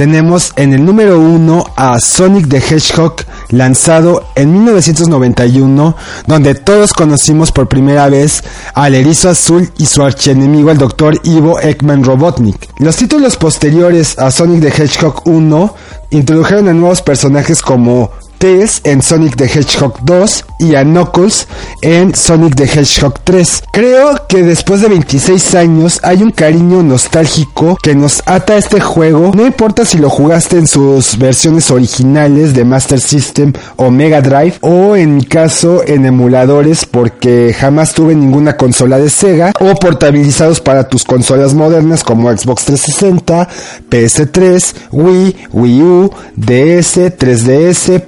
tenemos 0.00 0.54
en 0.56 0.72
el 0.72 0.82
número 0.82 1.20
1 1.20 1.74
a 1.76 2.00
Sonic 2.00 2.48
the 2.48 2.56
Hedgehog 2.56 3.16
lanzado 3.50 4.24
en 4.34 4.50
1991 4.50 5.94
donde 6.26 6.54
todos 6.54 6.94
conocimos 6.94 7.52
por 7.52 7.68
primera 7.68 8.08
vez 8.08 8.42
al 8.72 8.94
erizo 8.94 9.28
azul 9.28 9.70
y 9.76 9.84
su 9.84 10.02
archienemigo 10.02 10.70
el 10.70 10.78
Dr. 10.78 11.20
Ivo 11.24 11.60
Ekman 11.60 12.02
Robotnik. 12.02 12.70
Los 12.78 12.96
títulos 12.96 13.36
posteriores 13.36 14.18
a 14.18 14.30
Sonic 14.30 14.62
the 14.62 14.82
Hedgehog 14.82 15.20
1 15.26 15.74
introdujeron 16.12 16.68
a 16.68 16.72
nuevos 16.72 17.02
personajes 17.02 17.60
como 17.60 18.10
Tails 18.40 18.80
en 18.84 19.02
Sonic 19.02 19.36
the 19.36 19.44
Hedgehog 19.44 20.02
2 20.02 20.44
y 20.60 20.74
a 20.74 20.82
Knuckles 20.82 21.46
en 21.82 22.14
Sonic 22.14 22.56
the 22.56 22.64
Hedgehog 22.64 23.20
3. 23.22 23.64
Creo 23.70 24.26
que 24.28 24.42
después 24.42 24.80
de 24.80 24.88
26 24.88 25.54
años 25.56 26.00
hay 26.02 26.22
un 26.22 26.30
cariño 26.30 26.82
nostálgico 26.82 27.76
que 27.82 27.94
nos 27.94 28.22
ata 28.24 28.54
a 28.54 28.56
este 28.56 28.80
juego. 28.80 29.32
No 29.34 29.46
importa 29.46 29.84
si 29.84 29.98
lo 29.98 30.08
jugaste 30.08 30.56
en 30.56 30.66
sus 30.66 31.18
versiones 31.18 31.70
originales 31.70 32.54
de 32.54 32.64
Master 32.64 32.98
System 32.98 33.52
o 33.76 33.90
Mega 33.90 34.22
Drive 34.22 34.54
o 34.62 34.96
en 34.96 35.16
mi 35.16 35.24
caso 35.24 35.82
en 35.86 36.06
emuladores 36.06 36.86
porque 36.86 37.54
jamás 37.58 37.92
tuve 37.92 38.14
ninguna 38.14 38.56
consola 38.56 38.98
de 38.98 39.10
Sega 39.10 39.52
o 39.60 39.74
portabilizados 39.74 40.60
para 40.60 40.88
tus 40.88 41.04
consolas 41.04 41.52
modernas 41.52 42.02
como 42.02 42.34
Xbox 42.34 42.64
360, 42.64 43.48
PS3, 43.90 44.74
Wii, 44.92 45.36
Wii 45.52 45.82
U, 45.82 46.10
DS, 46.36 46.96
3DS, 47.18 48.00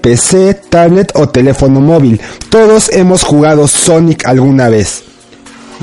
Tablet 0.70 1.12
o 1.14 1.28
teléfono 1.28 1.80
móvil. 1.80 2.20
Todos 2.48 2.90
hemos 2.92 3.22
jugado 3.22 3.68
Sonic 3.68 4.26
alguna 4.26 4.68
vez. 4.68 5.04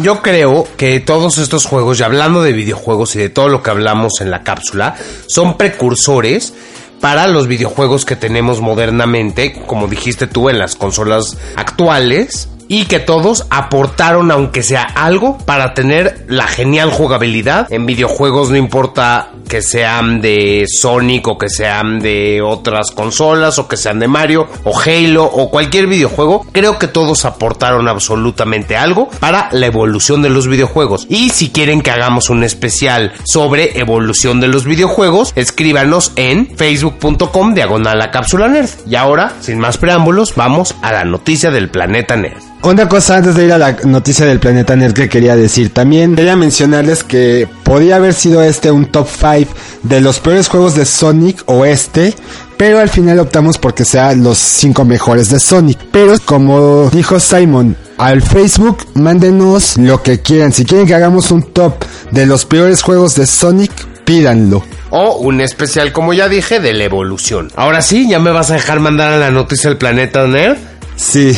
Yo 0.01 0.21
creo 0.21 0.65
que 0.77 0.99
todos 0.99 1.37
estos 1.37 1.65
juegos, 1.65 1.99
y 1.99 2.03
hablando 2.03 2.41
de 2.41 2.53
videojuegos 2.53 3.15
y 3.15 3.19
de 3.19 3.29
todo 3.29 3.49
lo 3.49 3.61
que 3.61 3.69
hablamos 3.69 4.21
en 4.21 4.31
la 4.31 4.43
cápsula, 4.43 4.95
son 5.27 5.57
precursores 5.57 6.53
para 7.01 7.27
los 7.27 7.47
videojuegos 7.47 8.05
que 8.05 8.15
tenemos 8.15 8.61
modernamente, 8.61 9.53
como 9.67 9.87
dijiste 9.87 10.27
tú, 10.27 10.49
en 10.49 10.57
las 10.57 10.75
consolas 10.75 11.37
actuales 11.55 12.47
y 12.69 12.85
que 12.85 12.99
todos 12.99 13.45
aportaron 13.49 14.31
aunque 14.31 14.63
sea 14.63 14.83
algo 14.83 15.37
para 15.39 15.73
tener 15.73 16.23
la 16.29 16.47
genial 16.47 16.91
jugabilidad. 16.91 17.67
En 17.69 17.85
videojuegos 17.85 18.51
no 18.51 18.55
importa 18.55 19.31
que 19.49 19.61
sean 19.61 20.21
de 20.21 20.65
Sonic 20.67 21.27
o 21.27 21.37
que 21.37 21.49
sean 21.49 21.99
de 21.99 22.41
otras 22.41 22.91
consolas 22.91 23.57
o 23.57 23.67
que 23.67 23.75
sean 23.75 23.99
de 23.99 24.07
Mario 24.07 24.47
o 24.63 24.79
Halo 24.79 25.25
o 25.25 25.49
cualquier 25.49 25.87
videojuego 25.87 26.45
creo 26.51 26.77
que 26.77 26.87
todos 26.87 27.25
aportaron 27.25 27.87
absolutamente 27.87 28.77
algo 28.77 29.09
para 29.19 29.49
la 29.51 29.65
evolución 29.65 30.21
de 30.21 30.29
los 30.29 30.47
videojuegos. 30.47 31.07
Y 31.09 31.31
si 31.31 31.49
quieren 31.49 31.81
que 31.81 31.91
hagamos 31.91 32.29
un 32.29 32.43
especial 32.43 33.13
sobre 33.25 33.79
evolución 33.79 34.39
de 34.39 34.47
los 34.47 34.65
videojuegos 34.65 35.33
escríbanos 35.35 36.11
en 36.15 36.55
facebook.com 36.55 37.55
diagonal 37.55 37.97
la 37.97 38.11
cápsula 38.11 38.47
nerd. 38.47 38.69
Y 38.85 38.95
ahora 38.95 39.33
sin 39.41 39.57
más 39.57 39.77
preámbulos 39.77 40.35
vamos 40.35 40.75
a 40.83 40.91
la 40.91 41.03
noticia 41.03 41.49
del 41.49 41.69
planeta 41.69 42.15
nerd 42.15 42.49
una 42.63 42.89
cosa 42.89 43.17
antes 43.17 43.35
de 43.35 43.45
ir 43.45 43.53
a 43.53 43.57
la 43.57 43.71
noticia 43.85 44.25
del 44.25 44.39
planeta 44.39 44.75
nerd 44.75 44.93
que 44.93 45.09
quería 45.09 45.35
decir. 45.35 45.73
También 45.73 46.15
quería 46.15 46.35
mencionarles 46.35 47.03
que 47.03 47.47
podía 47.63 47.95
haber 47.95 48.13
sido 48.13 48.43
este 48.43 48.71
un 48.71 48.85
top 48.85 49.07
5 49.07 49.53
de 49.83 50.01
los 50.01 50.19
peores 50.19 50.47
juegos 50.47 50.75
de 50.75 50.85
Sonic 50.85 51.43
o 51.45 51.65
este. 51.65 52.13
Pero 52.57 52.79
al 52.79 52.89
final 52.89 53.19
optamos 53.19 53.57
porque 53.57 53.85
sean 53.85 54.23
los 54.23 54.37
5 54.37 54.83
mejores 54.83 55.29
de 55.29 55.39
Sonic. 55.39 55.79
Pero 55.91 56.15
como 56.25 56.89
dijo 56.89 57.19
Simon, 57.19 57.77
al 57.97 58.21
Facebook 58.21 58.85
mándenos 58.95 59.77
lo 59.77 60.03
que 60.03 60.21
quieran. 60.21 60.51
Si 60.51 60.65
quieren 60.65 60.85
que 60.85 60.95
hagamos 60.95 61.31
un 61.31 61.43
top 61.43 61.75
de 62.11 62.25
los 62.25 62.45
peores 62.45 62.81
juegos 62.81 63.15
de 63.15 63.25
Sonic, 63.25 63.71
pídanlo. 64.03 64.63
O 64.89 65.17
un 65.19 65.39
especial, 65.39 65.93
como 65.93 66.13
ya 66.13 66.27
dije, 66.27 66.59
de 66.59 66.73
la 66.73 66.83
evolución. 66.83 67.51
Ahora 67.55 67.81
sí, 67.81 68.09
¿ya 68.09 68.19
me 68.19 68.31
vas 68.31 68.51
a 68.51 68.55
dejar 68.55 68.81
mandar 68.81 69.13
a 69.13 69.17
la 69.17 69.31
noticia 69.31 69.69
del 69.69 69.77
planeta 69.77 70.27
nerd? 70.27 70.57
Sí. 70.97 71.37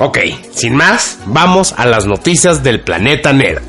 Ok, 0.00 0.18
sin 0.52 0.76
más, 0.76 1.18
vamos 1.26 1.74
a 1.76 1.84
las 1.84 2.06
noticias 2.06 2.62
del 2.62 2.82
planeta 2.82 3.32
Nerd. 3.32 3.62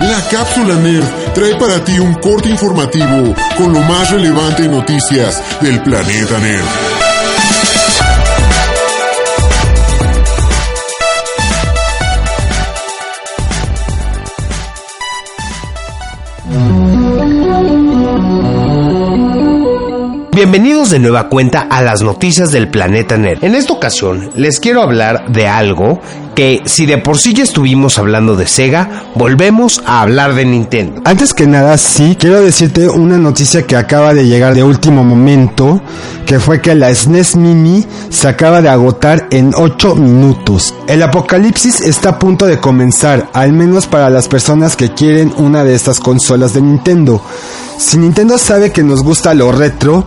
La 0.00 0.28
cápsula 0.30 0.74
Nerd 0.74 1.04
trae 1.34 1.54
para 1.54 1.82
ti 1.82 1.98
un 1.98 2.12
corte 2.16 2.50
informativo 2.50 3.34
con 3.56 3.72
lo 3.72 3.80
más 3.80 4.10
relevante 4.10 4.64
en 4.64 4.72
noticias 4.72 5.42
del 5.62 5.82
planeta 5.82 6.38
Nerd. 6.38 7.01
Bienvenidos 20.42 20.90
de 20.90 20.98
nueva 20.98 21.28
cuenta 21.28 21.60
a 21.60 21.82
las 21.82 22.02
noticias 22.02 22.50
del 22.50 22.66
planeta 22.68 23.16
Nerd. 23.16 23.44
En 23.44 23.54
esta 23.54 23.74
ocasión 23.74 24.32
les 24.34 24.58
quiero 24.58 24.82
hablar 24.82 25.30
de 25.30 25.46
algo 25.46 26.00
que 26.34 26.62
si 26.64 26.86
de 26.86 26.98
por 26.98 27.18
sí 27.18 27.34
ya 27.34 27.42
estuvimos 27.42 27.98
hablando 27.98 28.36
de 28.36 28.46
Sega, 28.46 29.04
volvemos 29.14 29.82
a 29.86 30.02
hablar 30.02 30.34
de 30.34 30.44
Nintendo. 30.44 31.02
Antes 31.04 31.34
que 31.34 31.46
nada, 31.46 31.76
sí, 31.78 32.16
quiero 32.18 32.40
decirte 32.40 32.88
una 32.88 33.18
noticia 33.18 33.66
que 33.66 33.76
acaba 33.76 34.14
de 34.14 34.26
llegar 34.26 34.54
de 34.54 34.62
último 34.62 35.04
momento, 35.04 35.82
que 36.26 36.40
fue 36.40 36.60
que 36.60 36.74
la 36.74 36.94
SNES 36.94 37.36
Mini 37.36 37.86
se 38.08 38.28
acaba 38.28 38.62
de 38.62 38.68
agotar 38.68 39.28
en 39.30 39.52
8 39.54 39.94
minutos. 39.96 40.74
El 40.86 41.02
apocalipsis 41.02 41.80
está 41.80 42.10
a 42.10 42.18
punto 42.18 42.46
de 42.46 42.58
comenzar, 42.58 43.28
al 43.32 43.52
menos 43.52 43.86
para 43.86 44.10
las 44.10 44.28
personas 44.28 44.76
que 44.76 44.92
quieren 44.92 45.32
una 45.36 45.64
de 45.64 45.74
estas 45.74 46.00
consolas 46.00 46.54
de 46.54 46.62
Nintendo. 46.62 47.22
Si 47.78 47.98
Nintendo 47.98 48.38
sabe 48.38 48.70
que 48.70 48.82
nos 48.82 49.02
gusta 49.02 49.34
lo 49.34 49.52
retro, 49.52 50.06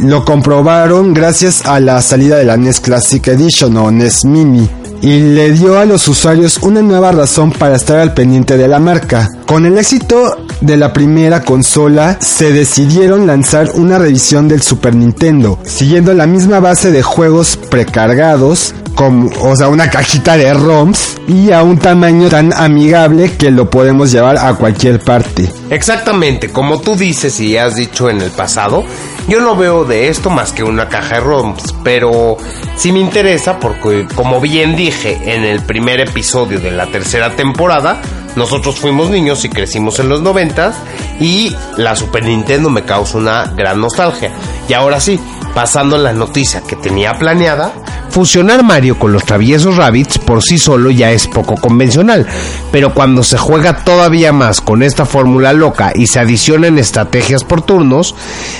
lo 0.00 0.24
comprobaron 0.24 1.12
gracias 1.12 1.66
a 1.66 1.78
la 1.78 2.00
salida 2.02 2.36
de 2.36 2.44
la 2.44 2.56
NES 2.56 2.80
Classic 2.80 3.26
Edition 3.28 3.76
o 3.76 3.90
NES 3.90 4.24
Mini 4.24 4.81
y 5.02 5.18
le 5.20 5.50
dio 5.50 5.78
a 5.78 5.84
los 5.84 6.06
usuarios 6.08 6.58
una 6.62 6.80
nueva 6.80 7.12
razón 7.12 7.50
para 7.50 7.76
estar 7.76 7.98
al 7.98 8.14
pendiente 8.14 8.56
de 8.56 8.68
la 8.68 8.78
marca. 8.78 9.28
Con 9.46 9.66
el 9.66 9.76
éxito 9.76 10.46
de 10.60 10.76
la 10.76 10.92
primera 10.92 11.42
consola, 11.42 12.16
se 12.20 12.52
decidieron 12.52 13.26
lanzar 13.26 13.70
una 13.74 13.98
revisión 13.98 14.48
del 14.48 14.62
Super 14.62 14.94
Nintendo, 14.94 15.58
siguiendo 15.64 16.14
la 16.14 16.26
misma 16.26 16.60
base 16.60 16.92
de 16.92 17.02
juegos 17.02 17.58
precargados, 17.68 18.74
como, 18.94 19.30
o 19.40 19.56
sea, 19.56 19.68
una 19.68 19.90
cajita 19.90 20.36
de 20.36 20.54
ROMs 20.54 21.16
y 21.26 21.50
a 21.50 21.62
un 21.62 21.78
tamaño 21.78 22.28
tan 22.28 22.52
amigable 22.52 23.32
que 23.32 23.50
lo 23.50 23.68
podemos 23.68 24.12
llevar 24.12 24.38
a 24.38 24.54
cualquier 24.54 25.00
parte. 25.00 25.50
Exactamente, 25.70 26.50
como 26.50 26.80
tú 26.80 26.94
dices 26.94 27.40
y 27.40 27.56
has 27.56 27.74
dicho 27.74 28.08
en 28.08 28.20
el 28.20 28.30
pasado, 28.30 28.84
yo 29.28 29.40
no 29.40 29.56
veo 29.56 29.84
de 29.84 30.08
esto 30.08 30.30
más 30.30 30.52
que 30.52 30.64
una 30.64 30.88
caja 30.88 31.16
de 31.16 31.20
ROMs, 31.20 31.74
pero 31.84 32.36
sí 32.76 32.92
me 32.92 33.00
interesa 33.00 33.58
porque 33.58 34.06
como 34.14 34.40
bien 34.40 34.76
dije 34.76 35.34
en 35.34 35.44
el 35.44 35.62
primer 35.62 36.00
episodio 36.00 36.60
de 36.60 36.70
la 36.70 36.86
tercera 36.86 37.34
temporada, 37.36 38.00
nosotros 38.36 38.78
fuimos 38.78 39.10
niños 39.10 39.44
y 39.44 39.48
crecimos 39.48 39.98
en 40.00 40.08
los 40.08 40.22
noventas 40.22 40.76
y 41.20 41.54
la 41.76 41.94
Super 41.94 42.24
Nintendo 42.24 42.70
me 42.70 42.82
causa 42.82 43.18
una 43.18 43.44
gran 43.44 43.80
nostalgia. 43.80 44.32
Y 44.68 44.72
ahora 44.72 45.00
sí, 45.00 45.20
pasando 45.54 45.96
a 45.96 45.98
la 45.98 46.12
noticia 46.12 46.62
que 46.62 46.76
tenía 46.76 47.18
planeada, 47.18 47.72
fusionar 48.12 48.62
Mario 48.62 48.98
con 48.98 49.12
los 49.12 49.24
traviesos 49.24 49.76
Rabbits 49.76 50.18
por 50.18 50.42
sí 50.42 50.58
solo 50.58 50.90
ya 50.90 51.10
es 51.10 51.26
poco 51.26 51.56
convencional, 51.56 52.26
pero 52.70 52.92
cuando 52.94 53.24
se 53.24 53.38
juega 53.38 53.84
todavía 53.84 54.32
más 54.32 54.60
con 54.60 54.82
esta 54.82 55.06
fórmula 55.06 55.52
loca 55.52 55.92
y 55.94 56.06
se 56.06 56.20
adicionan 56.20 56.78
estrategias 56.78 57.42
por 57.42 57.62
turnos, 57.62 58.14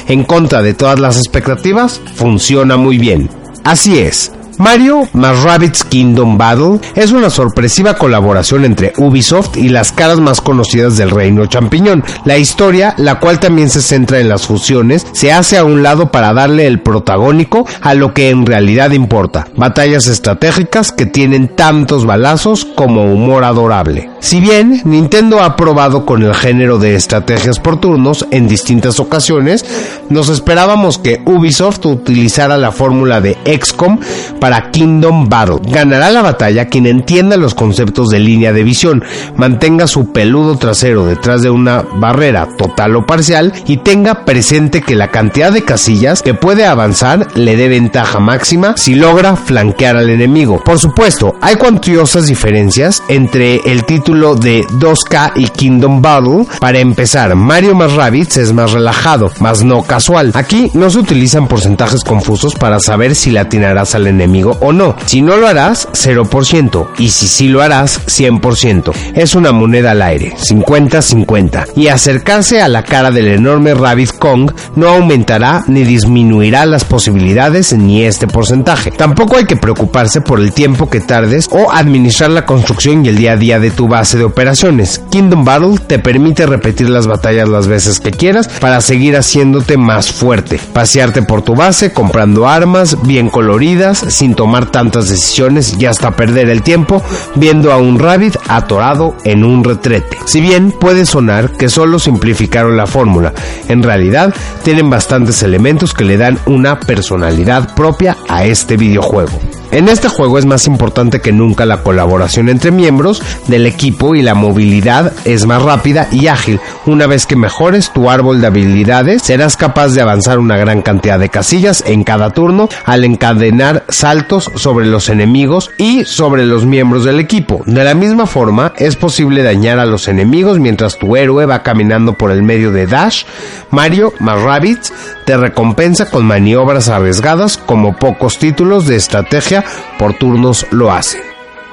en 0.08 0.24
contra 0.24 0.62
de 0.62 0.74
todas 0.74 0.98
las 0.98 1.18
expectativas, 1.18 2.00
funciona 2.16 2.76
muy 2.76 2.98
bien. 2.98 3.28
Así 3.62 3.98
es, 3.98 4.32
Mario 4.58 5.08
más 5.12 5.42
Rabbids 5.42 5.84
Kingdom 5.84 6.36
Battle 6.38 6.78
es 6.94 7.12
una 7.12 7.30
sorpresiva 7.30 7.94
colaboración 7.94 8.64
entre 8.64 8.92
Ubisoft 8.96 9.56
y 9.56 9.68
las 9.68 9.92
caras 9.92 10.20
más 10.20 10.40
conocidas 10.40 10.96
del 10.96 11.10
reino 11.10 11.46
champiñón. 11.46 12.04
La 12.24 12.38
historia, 12.38 12.94
la 12.98 13.18
cual 13.18 13.40
también 13.40 13.70
se 13.70 13.82
centra 13.82 14.20
en 14.20 14.28
las 14.28 14.46
fusiones, 14.46 15.06
se 15.12 15.32
hace 15.32 15.58
a 15.58 15.64
un 15.64 15.82
lado 15.82 16.10
para 16.10 16.32
darle 16.32 16.66
el 16.66 16.80
protagónico 16.80 17.66
a 17.80 17.94
lo 17.94 18.14
que 18.14 18.30
en 18.30 18.46
realidad 18.46 18.90
importa, 18.92 19.48
batallas 19.56 20.06
estratégicas 20.06 20.92
que 20.92 21.06
tienen 21.06 21.48
tantos 21.48 22.06
balazos 22.06 22.64
como 22.64 23.04
humor 23.04 23.44
adorable. 23.44 24.10
Si 24.20 24.40
bien 24.40 24.82
Nintendo 24.84 25.42
ha 25.42 25.56
probado 25.56 26.06
con 26.06 26.22
el 26.22 26.34
género 26.34 26.78
de 26.78 26.94
estrategias 26.94 27.58
por 27.58 27.80
turnos 27.80 28.26
en 28.30 28.46
distintas 28.46 29.00
ocasiones, 29.00 29.64
nos 30.10 30.28
esperábamos 30.28 30.98
que 30.98 31.20
Ubisoft 31.26 31.84
utilizara 31.86 32.56
la 32.56 32.70
fórmula 32.70 33.20
de 33.20 33.36
XCOM 33.44 33.98
para 34.42 34.72
Kingdom 34.72 35.28
Battle. 35.28 35.60
Ganará 35.62 36.10
la 36.10 36.20
batalla 36.20 36.66
quien 36.66 36.86
entienda 36.86 37.36
los 37.36 37.54
conceptos 37.54 38.08
de 38.08 38.18
línea 38.18 38.52
de 38.52 38.64
visión, 38.64 39.04
mantenga 39.36 39.86
su 39.86 40.10
peludo 40.10 40.56
trasero 40.56 41.06
detrás 41.06 41.42
de 41.42 41.50
una 41.50 41.84
barrera 41.94 42.48
total 42.58 42.96
o 42.96 43.06
parcial 43.06 43.52
y 43.68 43.76
tenga 43.76 44.24
presente 44.24 44.82
que 44.82 44.96
la 44.96 45.12
cantidad 45.12 45.52
de 45.52 45.62
casillas 45.62 46.22
que 46.22 46.34
puede 46.34 46.66
avanzar 46.66 47.28
le 47.36 47.54
dé 47.54 47.68
ventaja 47.68 48.18
máxima 48.18 48.74
si 48.76 48.96
logra 48.96 49.36
flanquear 49.36 49.96
al 49.96 50.10
enemigo. 50.10 50.60
Por 50.64 50.80
supuesto, 50.80 51.36
hay 51.40 51.54
cuantiosas 51.54 52.26
diferencias 52.26 53.00
entre 53.06 53.60
el 53.64 53.84
título 53.84 54.34
de 54.34 54.64
2K 54.64 55.34
y 55.36 55.46
Kingdom 55.50 56.02
Battle. 56.02 56.46
Para 56.58 56.80
empezar, 56.80 57.36
Mario 57.36 57.76
más 57.76 57.92
Rabbids 57.92 58.38
es 58.38 58.52
más 58.52 58.72
relajado, 58.72 59.30
más 59.38 59.62
no 59.62 59.84
casual. 59.84 60.32
Aquí 60.34 60.68
no 60.74 60.90
se 60.90 60.98
utilizan 60.98 61.46
porcentajes 61.46 62.02
confusos 62.02 62.56
para 62.56 62.80
saber 62.80 63.14
si 63.14 63.30
le 63.30 63.38
atinarás 63.38 63.94
al 63.94 64.08
enemigo 64.08 64.31
o 64.40 64.72
no. 64.72 64.96
Si 65.06 65.20
no 65.20 65.36
lo 65.36 65.46
harás, 65.46 65.88
0%. 65.92 66.88
Y 66.98 67.10
si 67.10 67.28
sí 67.28 67.48
lo 67.48 67.62
harás, 67.62 68.00
100%. 68.06 68.92
Es 69.14 69.34
una 69.34 69.52
moneda 69.52 69.92
al 69.92 70.02
aire, 70.02 70.34
50-50. 70.36 71.72
Y 71.76 71.88
acercarse 71.88 72.62
a 72.62 72.68
la 72.68 72.84
cara 72.84 73.10
del 73.10 73.28
enorme 73.28 73.74
Rabbit 73.74 74.18
Kong 74.18 74.52
no 74.76 74.88
aumentará 74.88 75.64
ni 75.66 75.84
disminuirá 75.84 76.64
las 76.66 76.84
posibilidades 76.84 77.72
ni 77.72 78.04
este 78.04 78.26
porcentaje. 78.26 78.90
Tampoco 78.90 79.36
hay 79.36 79.44
que 79.44 79.56
preocuparse 79.56 80.20
por 80.20 80.40
el 80.40 80.52
tiempo 80.52 80.88
que 80.88 81.00
tardes 81.00 81.48
o 81.50 81.70
administrar 81.70 82.30
la 82.30 82.46
construcción 82.46 83.04
y 83.04 83.10
el 83.10 83.16
día 83.16 83.32
a 83.32 83.36
día 83.36 83.58
de 83.60 83.70
tu 83.70 83.88
base 83.88 84.18
de 84.18 84.24
operaciones. 84.24 85.02
Kingdom 85.10 85.44
Battle 85.44 85.78
te 85.86 85.98
permite 85.98 86.46
repetir 86.46 86.88
las 86.88 87.06
batallas 87.06 87.48
las 87.48 87.66
veces 87.66 88.00
que 88.00 88.10
quieras 88.10 88.48
para 88.60 88.80
seguir 88.80 89.16
haciéndote 89.16 89.76
más 89.76 90.12
fuerte, 90.12 90.58
pasearte 90.72 91.22
por 91.22 91.42
tu 91.42 91.54
base 91.54 91.92
comprando 91.92 92.48
armas 92.48 93.02
bien 93.02 93.28
coloridas 93.28 93.98
sin 94.22 94.36
tomar 94.36 94.70
tantas 94.70 95.08
decisiones 95.08 95.74
y 95.80 95.86
hasta 95.86 96.12
perder 96.12 96.48
el 96.48 96.62
tiempo 96.62 97.02
viendo 97.34 97.72
a 97.72 97.78
un 97.78 97.98
rabbit 97.98 98.36
atorado 98.46 99.16
en 99.24 99.42
un 99.42 99.64
retrete. 99.64 100.16
Si 100.26 100.40
bien 100.40 100.70
puede 100.70 101.06
sonar 101.06 101.50
que 101.50 101.68
solo 101.68 101.98
simplificaron 101.98 102.76
la 102.76 102.86
fórmula, 102.86 103.32
en 103.66 103.82
realidad 103.82 104.32
tienen 104.62 104.88
bastantes 104.88 105.42
elementos 105.42 105.92
que 105.92 106.04
le 106.04 106.18
dan 106.18 106.38
una 106.46 106.78
personalidad 106.78 107.74
propia 107.74 108.16
a 108.28 108.44
este 108.44 108.76
videojuego. 108.76 109.40
En 109.72 109.88
este 109.88 110.08
juego 110.08 110.36
es 110.36 110.44
más 110.44 110.66
importante 110.66 111.20
que 111.20 111.32
nunca 111.32 111.64
la 111.64 111.82
colaboración 111.82 112.50
entre 112.50 112.70
miembros 112.70 113.22
del 113.48 113.66
equipo 113.66 114.14
y 114.14 114.20
la 114.20 114.34
movilidad 114.34 115.14
es 115.24 115.46
más 115.46 115.62
rápida 115.62 116.08
y 116.12 116.26
ágil. 116.26 116.60
Una 116.84 117.06
vez 117.06 117.24
que 117.24 117.36
mejores 117.36 117.90
tu 117.90 118.10
árbol 118.10 118.42
de 118.42 118.48
habilidades, 118.48 119.22
serás 119.22 119.56
capaz 119.56 119.94
de 119.94 120.02
avanzar 120.02 120.38
una 120.38 120.58
gran 120.58 120.82
cantidad 120.82 121.18
de 121.18 121.30
casillas 121.30 121.82
en 121.86 122.04
cada 122.04 122.28
turno 122.28 122.68
al 122.84 123.04
encadenar 123.04 123.84
saltos 123.88 124.50
sobre 124.56 124.84
los 124.84 125.08
enemigos 125.08 125.70
y 125.78 126.04
sobre 126.04 126.44
los 126.44 126.66
miembros 126.66 127.04
del 127.04 127.18
equipo. 127.18 127.62
De 127.64 127.82
la 127.82 127.94
misma 127.94 128.26
forma, 128.26 128.74
es 128.76 128.96
posible 128.96 129.42
dañar 129.42 129.78
a 129.78 129.86
los 129.86 130.06
enemigos 130.06 130.58
mientras 130.58 130.98
tu 130.98 131.16
héroe 131.16 131.46
va 131.46 131.62
caminando 131.62 132.12
por 132.12 132.30
el 132.30 132.42
medio 132.42 132.72
de 132.72 132.86
Dash. 132.86 133.24
Mario 133.70 134.12
más 134.18 134.38
Rabbids 134.38 134.92
te 135.24 135.38
recompensa 135.38 136.10
con 136.10 136.26
maniobras 136.26 136.90
arriesgadas 136.90 137.56
como 137.56 137.96
pocos 137.96 138.38
títulos 138.38 138.86
de 138.86 138.96
estrategia 138.96 139.61
por 139.98 140.14
turnos 140.14 140.66
lo 140.70 140.92
hacen. 140.92 141.22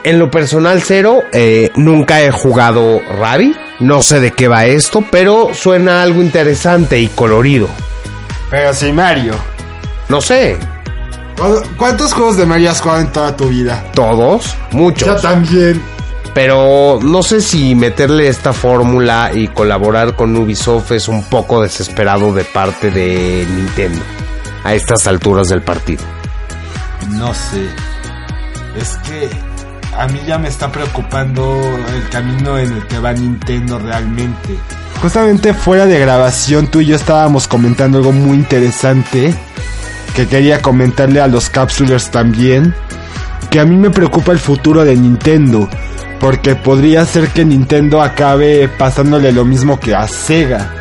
En 0.04 0.18
lo 0.18 0.32
personal 0.32 0.82
cero, 0.82 1.24
eh, 1.34 1.72
nunca 1.76 2.22
he 2.22 2.32
jugado 2.32 3.02
Rabbit, 3.20 3.58
no 3.80 4.02
sé 4.02 4.20
de 4.20 4.32
qué 4.32 4.48
va 4.48 4.66
esto, 4.66 5.04
pero 5.12 5.54
suena 5.54 6.02
algo 6.02 6.22
interesante 6.22 7.00
y 7.00 7.08
colorido. 7.08 7.68
Pero 8.50 8.74
sí, 8.74 8.92
Mario. 8.92 9.34
No 10.08 10.22
sé. 10.22 10.58
¿Cuántos 11.78 12.14
juegos 12.14 12.38
de 12.38 12.46
Mario 12.46 12.72
has 12.72 12.82
jugado 12.82 13.02
en 13.02 13.12
toda 13.12 13.36
tu 13.36 13.48
vida? 13.50 13.86
Todos, 13.94 14.56
muchos. 14.72 15.08
Yo 15.08 15.16
también. 15.16 15.82
Pero 16.34 17.00
no 17.02 17.24
sé 17.24 17.42
si 17.42 17.76
meterle 17.76 18.28
esta 18.28 18.54
fórmula 18.54 19.32
y 19.34 19.48
colaborar 19.48 20.16
con 20.16 20.36
Ubisoft 20.36 20.92
es 20.92 21.08
un 21.08 21.24
poco 21.24 21.62
desesperado 21.62 22.34
de 22.34 22.44
parte 22.44 22.92
de 22.92 23.46
Nintendo 23.50 24.02
a 24.64 24.74
estas 24.74 25.08
alturas 25.08 25.48
del 25.50 25.62
partido. 25.62 26.04
No 27.08 27.34
sé. 27.34 27.68
Es 28.78 28.98
que 29.08 29.30
a 29.98 30.08
mí 30.08 30.20
ya 30.28 30.38
me 30.38 30.48
está 30.48 30.72
preocupando 30.72 31.60
el 31.96 32.10
camino 32.10 32.58
en 32.58 32.72
el 32.72 32.88
que 32.88 33.00
va 33.00 33.14
Nintendo 33.14 33.80
realmente. 33.80 34.58
Justamente 35.02 35.54
fuera 35.54 35.86
de 35.86 36.00
grabación 36.00 36.68
tú 36.68 36.82
y 36.82 36.88
yo 36.88 36.96
estábamos 36.96 37.48
comentando 37.48 37.98
algo 37.98 38.12
muy 38.12 38.38
interesante 38.38 39.34
que 40.16 40.28
quería 40.28 40.62
comentarle 40.62 41.22
a 41.22 41.28
los 41.28 41.50
capsulers 41.50 42.12
también. 42.12 42.74
Que 43.50 43.60
a 43.60 43.66
mí 43.66 43.76
me 43.78 43.90
preocupa 43.90 44.32
el 44.32 44.40
futuro 44.40 44.84
de 44.86 44.96
Nintendo. 44.96 45.68
porque 46.20 46.56
podría 46.56 47.06
ser 47.06 47.30
que 47.30 47.46
Nintendo 47.46 48.02
acabe 48.02 48.68
pasándole 48.68 49.32
lo 49.32 49.46
mismo 49.46 49.80
que 49.80 49.96
a 49.96 50.06
Sega. 50.08 50.79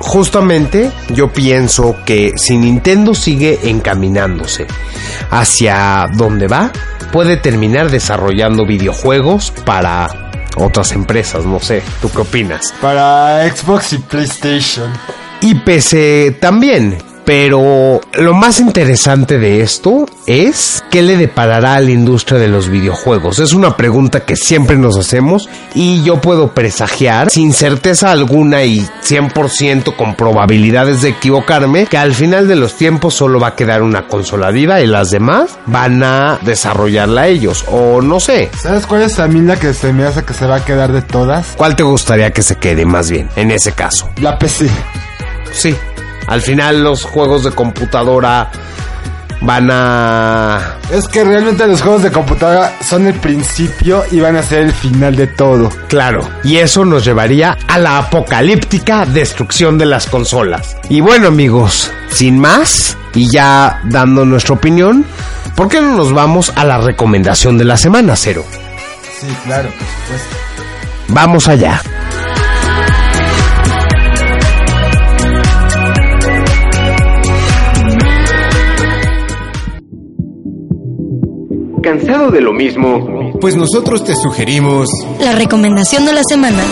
Justamente 0.00 0.90
yo 1.14 1.32
pienso 1.32 1.96
que 2.06 2.32
si 2.36 2.56
Nintendo 2.56 3.14
sigue 3.14 3.58
encaminándose 3.64 4.66
hacia 5.30 6.08
donde 6.14 6.46
va, 6.46 6.72
puede 7.12 7.36
terminar 7.36 7.90
desarrollando 7.90 8.66
videojuegos 8.66 9.52
para 9.64 10.08
otras 10.56 10.92
empresas, 10.92 11.44
no 11.44 11.60
sé, 11.60 11.82
¿tú 12.00 12.10
qué 12.10 12.20
opinas? 12.20 12.74
Para 12.80 13.48
Xbox 13.48 13.92
y 13.94 13.98
PlayStation. 13.98 14.92
Y 15.40 15.54
PC 15.54 16.36
también. 16.40 16.98
Pero 17.28 18.00
lo 18.14 18.32
más 18.32 18.58
interesante 18.58 19.38
de 19.38 19.60
esto 19.60 20.06
es 20.26 20.82
qué 20.90 21.02
le 21.02 21.18
deparará 21.18 21.74
a 21.74 21.80
la 21.80 21.90
industria 21.90 22.38
de 22.38 22.48
los 22.48 22.70
videojuegos. 22.70 23.38
Es 23.38 23.52
una 23.52 23.76
pregunta 23.76 24.24
que 24.24 24.34
siempre 24.34 24.78
nos 24.78 24.96
hacemos 24.96 25.46
y 25.74 26.02
yo 26.04 26.22
puedo 26.22 26.54
presagiar 26.54 27.28
sin 27.28 27.52
certeza 27.52 28.12
alguna 28.12 28.64
y 28.64 28.80
100% 29.04 29.94
con 29.94 30.14
probabilidades 30.14 31.02
de 31.02 31.10
equivocarme 31.10 31.84
que 31.84 31.98
al 31.98 32.14
final 32.14 32.48
de 32.48 32.56
los 32.56 32.76
tiempos 32.78 33.12
solo 33.12 33.38
va 33.38 33.48
a 33.48 33.56
quedar 33.56 33.82
una 33.82 34.08
consola 34.08 34.50
viva 34.50 34.80
y 34.80 34.86
las 34.86 35.10
demás 35.10 35.58
van 35.66 36.02
a 36.02 36.38
desarrollarla 36.40 37.28
ellos 37.28 37.62
o 37.68 38.00
no 38.00 38.20
sé. 38.20 38.48
¿Sabes 38.58 38.86
cuál 38.86 39.02
es 39.02 39.16
también 39.16 39.46
la 39.46 39.60
que 39.60 39.74
se 39.74 39.92
me 39.92 40.04
hace 40.04 40.24
que 40.24 40.32
se 40.32 40.46
va 40.46 40.56
a 40.56 40.64
quedar 40.64 40.92
de 40.92 41.02
todas? 41.02 41.48
¿Cuál 41.58 41.76
te 41.76 41.82
gustaría 41.82 42.32
que 42.32 42.40
se 42.40 42.56
quede 42.56 42.86
más 42.86 43.10
bien 43.10 43.28
en 43.36 43.50
ese 43.50 43.72
caso? 43.72 44.08
La 44.18 44.38
PC. 44.38 44.70
Sí, 45.52 45.74
al 46.28 46.42
final 46.42 46.84
los 46.84 47.04
juegos 47.04 47.44
de 47.44 47.50
computadora 47.50 48.50
van 49.40 49.70
a... 49.70 50.78
Es 50.90 51.08
que 51.08 51.24
realmente 51.24 51.66
los 51.66 51.80
juegos 51.80 52.02
de 52.02 52.10
computadora 52.10 52.72
son 52.82 53.06
el 53.06 53.14
principio 53.14 54.04
y 54.10 54.20
van 54.20 54.36
a 54.36 54.42
ser 54.42 54.64
el 54.64 54.72
final 54.72 55.16
de 55.16 55.26
todo. 55.26 55.70
Claro, 55.88 56.28
y 56.44 56.56
eso 56.56 56.84
nos 56.84 57.04
llevaría 57.04 57.56
a 57.66 57.78
la 57.78 57.98
apocalíptica 57.98 59.06
destrucción 59.06 59.78
de 59.78 59.86
las 59.86 60.06
consolas. 60.06 60.76
Y 60.88 61.00
bueno 61.00 61.28
amigos, 61.28 61.90
sin 62.10 62.38
más, 62.38 62.96
y 63.14 63.30
ya 63.30 63.80
dando 63.84 64.24
nuestra 64.24 64.54
opinión, 64.54 65.04
¿por 65.56 65.68
qué 65.68 65.80
no 65.80 65.96
nos 65.96 66.12
vamos 66.12 66.52
a 66.56 66.64
la 66.64 66.78
recomendación 66.78 67.58
de 67.58 67.64
la 67.64 67.76
semana, 67.76 68.16
Cero? 68.16 68.44
Sí, 69.20 69.26
claro, 69.44 69.68
por 69.70 69.86
supuesto. 69.86 70.36
Vamos 71.08 71.48
allá. 71.48 71.80
¿Cansado 81.82 82.30
de 82.30 82.40
lo 82.40 82.52
mismo? 82.52 83.32
Pues 83.40 83.56
nosotros 83.56 84.04
te 84.04 84.14
sugerimos... 84.16 84.88
La 85.20 85.32
recomendación 85.32 86.04
de 86.06 86.12
la 86.12 86.22
semana. 86.28 86.62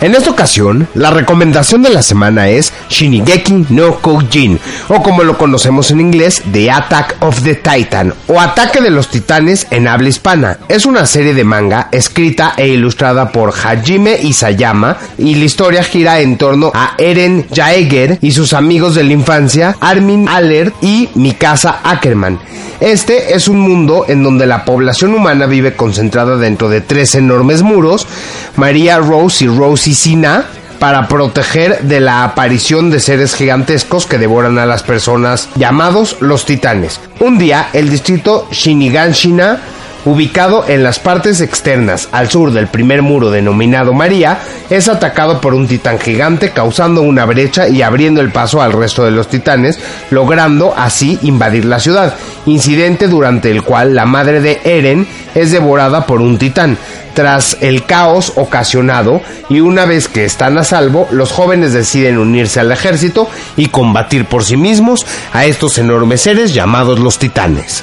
En 0.00 0.14
esta 0.14 0.30
ocasión, 0.30 0.88
la 0.94 1.10
recomendación 1.10 1.82
de 1.82 1.90
la 1.90 2.02
semana 2.02 2.48
es 2.48 2.72
Shinigeki 2.88 3.66
no 3.68 3.96
Koujin, 3.96 4.58
o 4.88 5.02
como 5.02 5.24
lo 5.24 5.36
conocemos 5.36 5.90
en 5.90 6.00
inglés, 6.00 6.42
The 6.50 6.70
Attack 6.70 7.16
of 7.20 7.42
the 7.42 7.56
Titan, 7.56 8.14
o 8.26 8.40
Ataque 8.40 8.80
de 8.80 8.88
los 8.88 9.08
Titanes 9.08 9.66
en 9.70 9.86
habla 9.86 10.08
hispana. 10.08 10.56
Es 10.68 10.86
una 10.86 11.04
serie 11.04 11.34
de 11.34 11.44
manga 11.44 11.88
escrita 11.92 12.54
e 12.56 12.68
ilustrada 12.68 13.30
por 13.30 13.52
Hajime 13.52 14.18
Isayama, 14.22 14.96
y 15.18 15.34
la 15.34 15.44
historia 15.44 15.84
gira 15.84 16.20
en 16.20 16.38
torno 16.38 16.72
a 16.74 16.94
Eren 16.96 17.46
Jaeger 17.54 18.18
y 18.22 18.30
sus 18.30 18.54
amigos 18.54 18.94
de 18.94 19.04
la 19.04 19.12
infancia, 19.12 19.76
Armin 19.80 20.30
Aller 20.30 20.72
y 20.80 21.10
Mikasa 21.14 21.80
Ackerman. 21.84 22.38
Este 22.80 23.34
es 23.34 23.46
un 23.46 23.60
mundo 23.60 24.06
en 24.08 24.22
donde 24.22 24.46
la 24.46 24.64
población 24.64 25.12
humana 25.12 25.44
vive 25.44 25.76
concentrada 25.76 26.38
dentro 26.38 26.70
de 26.70 26.80
tres 26.80 27.14
enormes 27.14 27.62
muros, 27.62 28.06
María, 28.56 28.96
Rose 28.96 29.44
y 29.44 29.48
Rose 29.48 29.89
para 30.78 31.08
proteger 31.08 31.82
de 31.82 32.00
la 32.00 32.24
aparición 32.24 32.90
de 32.90 33.00
seres 33.00 33.34
gigantescos 33.34 34.06
que 34.06 34.18
devoran 34.18 34.58
a 34.58 34.66
las 34.66 34.82
personas 34.82 35.48
llamados 35.56 36.16
los 36.20 36.46
titanes. 36.46 37.00
Un 37.20 37.38
día, 37.38 37.68
el 37.72 37.90
distrito 37.90 38.48
Shiniganshina 38.50 39.60
ubicado 40.04 40.64
en 40.68 40.82
las 40.82 40.98
partes 40.98 41.40
externas 41.40 42.08
al 42.12 42.30
sur 42.30 42.52
del 42.52 42.68
primer 42.68 43.02
muro 43.02 43.30
denominado 43.30 43.92
María, 43.92 44.38
es 44.70 44.88
atacado 44.88 45.40
por 45.40 45.54
un 45.54 45.66
titán 45.66 45.98
gigante 45.98 46.50
causando 46.50 47.02
una 47.02 47.24
brecha 47.24 47.68
y 47.68 47.82
abriendo 47.82 48.20
el 48.20 48.30
paso 48.30 48.62
al 48.62 48.72
resto 48.72 49.04
de 49.04 49.10
los 49.10 49.28
titanes, 49.28 49.78
logrando 50.10 50.74
así 50.76 51.18
invadir 51.22 51.64
la 51.64 51.80
ciudad, 51.80 52.14
incidente 52.46 53.08
durante 53.08 53.50
el 53.50 53.62
cual 53.62 53.94
la 53.94 54.06
madre 54.06 54.40
de 54.40 54.60
Eren 54.64 55.06
es 55.34 55.52
devorada 55.52 56.06
por 56.06 56.20
un 56.20 56.38
titán. 56.38 56.78
Tras 57.14 57.56
el 57.60 57.84
caos 57.84 58.34
ocasionado 58.36 59.20
y 59.48 59.60
una 59.60 59.84
vez 59.84 60.06
que 60.06 60.24
están 60.24 60.56
a 60.58 60.64
salvo, 60.64 61.08
los 61.10 61.32
jóvenes 61.32 61.72
deciden 61.72 62.18
unirse 62.18 62.60
al 62.60 62.70
ejército 62.70 63.28
y 63.56 63.66
combatir 63.66 64.26
por 64.26 64.44
sí 64.44 64.56
mismos 64.56 65.04
a 65.32 65.44
estos 65.44 65.76
enormes 65.78 66.20
seres 66.20 66.54
llamados 66.54 67.00
los 67.00 67.18
titanes 67.18 67.82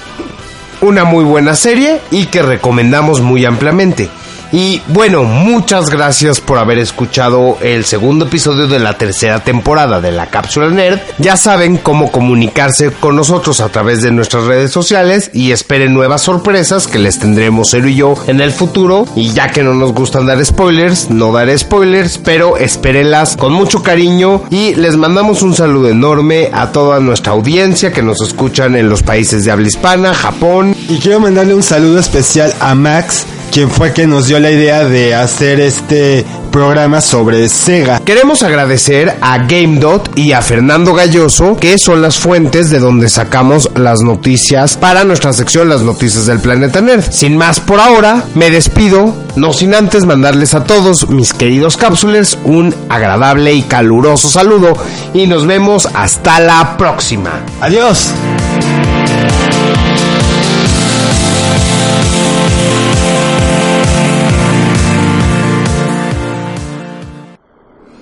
una 0.81 1.03
muy 1.03 1.23
buena 1.23 1.55
serie 1.55 2.01
y 2.11 2.25
que 2.27 2.41
recomendamos 2.41 3.21
muy 3.21 3.45
ampliamente. 3.45 4.09
Y 4.51 4.81
bueno, 4.87 5.23
muchas 5.23 5.89
gracias 5.89 6.39
por 6.39 6.57
haber 6.57 6.79
escuchado 6.79 7.57
el 7.61 7.83
segundo 7.85 8.25
episodio 8.25 8.67
de 8.67 8.79
la 8.79 8.97
tercera 8.97 9.43
temporada 9.43 9.99
de 9.99 10.11
la 10.11 10.27
Cápsula 10.27 10.69
Nerd. 10.69 10.99
Ya 11.17 11.35
saben 11.35 11.77
cómo 11.77 12.11
comunicarse 12.11 12.91
con 12.91 13.15
nosotros 13.15 13.59
a 13.59 13.69
través 13.69 14.01
de 14.01 14.11
nuestras 14.11 14.45
redes 14.45 14.71
sociales 14.71 15.31
y 15.33 15.51
esperen 15.51 15.93
nuevas 15.93 16.21
sorpresas 16.21 16.87
que 16.87 16.99
les 16.99 17.19
tendremos 17.19 17.69
Cero 17.71 17.89
y 17.89 17.95
yo 17.95 18.15
en 18.27 18.39
el 18.39 18.51
futuro. 18.51 19.05
Y 19.15 19.31
ya 19.33 19.49
que 19.49 19.63
no 19.63 19.73
nos 19.73 19.93
gustan 19.93 20.25
dar 20.25 20.43
spoilers, 20.45 21.09
no 21.09 21.31
daré 21.31 21.57
spoilers, 21.57 22.17
pero 22.17 22.57
espérenlas 22.57 23.35
con 23.35 23.53
mucho 23.53 23.83
cariño 23.83 24.43
y 24.49 24.75
les 24.75 24.95
mandamos 24.95 25.41
un 25.41 25.55
saludo 25.55 25.89
enorme 25.89 26.49
a 26.53 26.71
toda 26.71 26.99
nuestra 26.99 27.33
audiencia 27.33 27.91
que 27.91 28.01
nos 28.01 28.21
escuchan 28.21 28.75
en 28.75 28.89
los 28.89 29.03
países 29.03 29.43
de 29.43 29.51
habla 29.51 29.67
hispana, 29.67 30.13
Japón. 30.13 30.75
Y 30.87 30.99
quiero 30.99 31.19
mandarle 31.19 31.53
un 31.53 31.63
saludo 31.63 31.99
especial 31.99 32.53
a 32.59 32.75
Max 32.75 33.25
quien 33.57 33.71
fue 33.71 33.91
que 33.91 34.05
nos 34.05 34.27
dio 34.27 34.39
la 34.39 34.51
idea 34.51 34.85
de 34.85 35.15
hacer 35.15 35.59
este 35.59 36.23
programa 36.51 37.01
sobre 37.01 37.49
Sega. 37.49 37.99
Queremos 38.05 38.43
agradecer 38.43 39.17
a 39.19 39.39
GameDot 39.39 40.11
y 40.15 40.33
a 40.33 40.43
Fernando 40.43 40.93
Galloso, 40.93 41.57
que 41.57 41.79
son 41.79 42.03
las 42.03 42.19
fuentes 42.19 42.69
de 42.69 42.77
donde 42.77 43.09
sacamos 43.09 43.71
las 43.73 44.01
noticias 44.01 44.77
para 44.77 45.05
nuestra 45.05 45.33
sección 45.33 45.69
Las 45.69 45.81
Noticias 45.81 46.27
del 46.27 46.39
Planeta 46.39 46.81
Nerd. 46.81 47.09
Sin 47.09 47.35
más 47.35 47.59
por 47.59 47.79
ahora, 47.79 48.25
me 48.35 48.51
despido, 48.51 49.15
no 49.35 49.51
sin 49.53 49.73
antes 49.73 50.05
mandarles 50.05 50.53
a 50.53 50.63
todos 50.63 51.09
mis 51.09 51.33
queridos 51.33 51.77
cápsulas 51.77 52.37
un 52.43 52.75
agradable 52.89 53.55
y 53.55 53.63
caluroso 53.63 54.29
saludo 54.29 54.77
y 55.15 55.25
nos 55.25 55.47
vemos 55.47 55.89
hasta 55.95 56.39
la 56.39 56.77
próxima. 56.77 57.41
Adiós. 57.59 58.11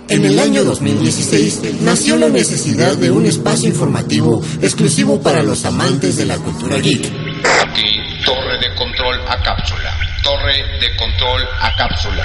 En 0.07 0.23
el 0.23 0.37
año 0.39 0.63
2016 0.63 1.81
nació 1.81 2.15
la 2.17 2.29
necesidad 2.29 2.95
de 2.95 3.09
un 3.09 3.25
espacio 3.25 3.69
informativo 3.69 4.41
exclusivo 4.61 5.19
para 5.21 5.41
los 5.41 5.65
amantes 5.65 6.17
de 6.17 6.25
la 6.25 6.37
cultura 6.37 6.77
geek. 6.77 7.05
Aquí, 7.63 7.99
torre 8.23 8.59
de 8.59 8.75
control 8.75 9.19
a 9.27 9.41
cápsula. 9.41 9.97
Torre 10.23 10.79
de 10.79 10.95
control 10.95 11.41
a 11.59 11.75
cápsula. 11.75 12.23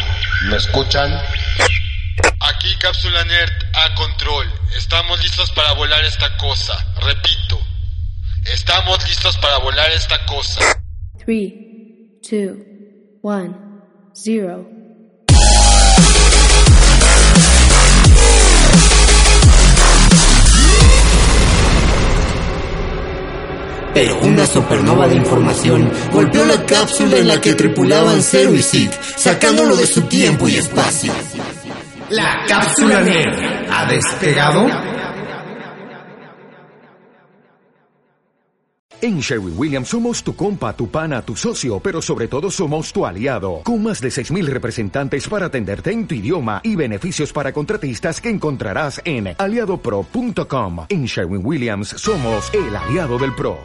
¿Me 0.51 0.57
escuchan? 0.57 1.11
Aquí 2.41 2.69
Cápsula 2.79 3.25
Nerd 3.25 3.53
a 3.73 3.95
control. 3.95 4.47
Estamos 4.77 5.23
listos 5.23 5.51
para 5.53 5.73
volar 5.73 6.05
esta 6.05 6.37
cosa. 6.37 6.75
Repito, 7.01 7.59
estamos 8.53 9.03
listos 9.09 9.39
para 9.39 9.59
volar 9.59 9.91
esta 9.93 10.25
cosa. 10.27 10.61
3, 11.25 11.53
2, 12.31 12.57
1, 13.23 13.59
0. 14.13 14.80
Pero 23.95 24.19
una 24.23 24.47
supernova 24.47 25.09
de 25.09 25.17
información 25.17 25.91
golpeó 26.13 26.45
la 26.45 26.65
cápsula 26.65 27.17
en 27.17 27.29
la 27.29 27.41
que 27.41 27.55
tripulaban 27.55 28.23
Zero 28.23 28.55
y 28.55 28.63
Zeke, 28.63 28.97
sacándolo 29.17 29.77
de 29.77 29.87
su 29.87 30.03
tiempo 30.03 30.49
y 30.49 30.57
espacio. 30.57 31.13
La 32.11 32.45
cápsula 32.49 33.03
nerd 33.03 33.71
ha 33.71 33.87
despegado 33.87 34.67
En 39.03 39.21
Sherwin 39.21 39.55
Williams 39.57 39.89
somos 39.89 40.23
tu 40.23 40.37
compa, 40.37 40.77
tu 40.77 40.89
pana, 40.89 41.23
tu 41.23 41.35
socio, 41.35 41.81
pero 41.81 42.03
sobre 42.03 42.29
todo 42.29 42.51
somos 42.51 42.93
tu 42.93 43.07
aliado, 43.07 43.63
con 43.65 43.83
más 43.83 44.03
de 44.03 44.09
6.000 44.09 44.45
representantes 44.45 45.27
para 45.27 45.47
atenderte 45.47 45.91
en 45.91 46.07
tu 46.07 46.15
idioma 46.15 46.61
y 46.63 46.77
beneficios 46.77 47.33
para 47.33 47.51
contratistas 47.51 48.21
que 48.21 48.29
encontrarás 48.29 49.01
en 49.07 49.35
aliadopro.com. 49.39 50.85
En 50.91 51.07
Sherwin 51.07 51.41
Williams 51.43 51.89
somos 51.97 52.53
el 52.53 52.77
aliado 52.77 53.19
del 53.19 53.35
PRO. 53.35 53.61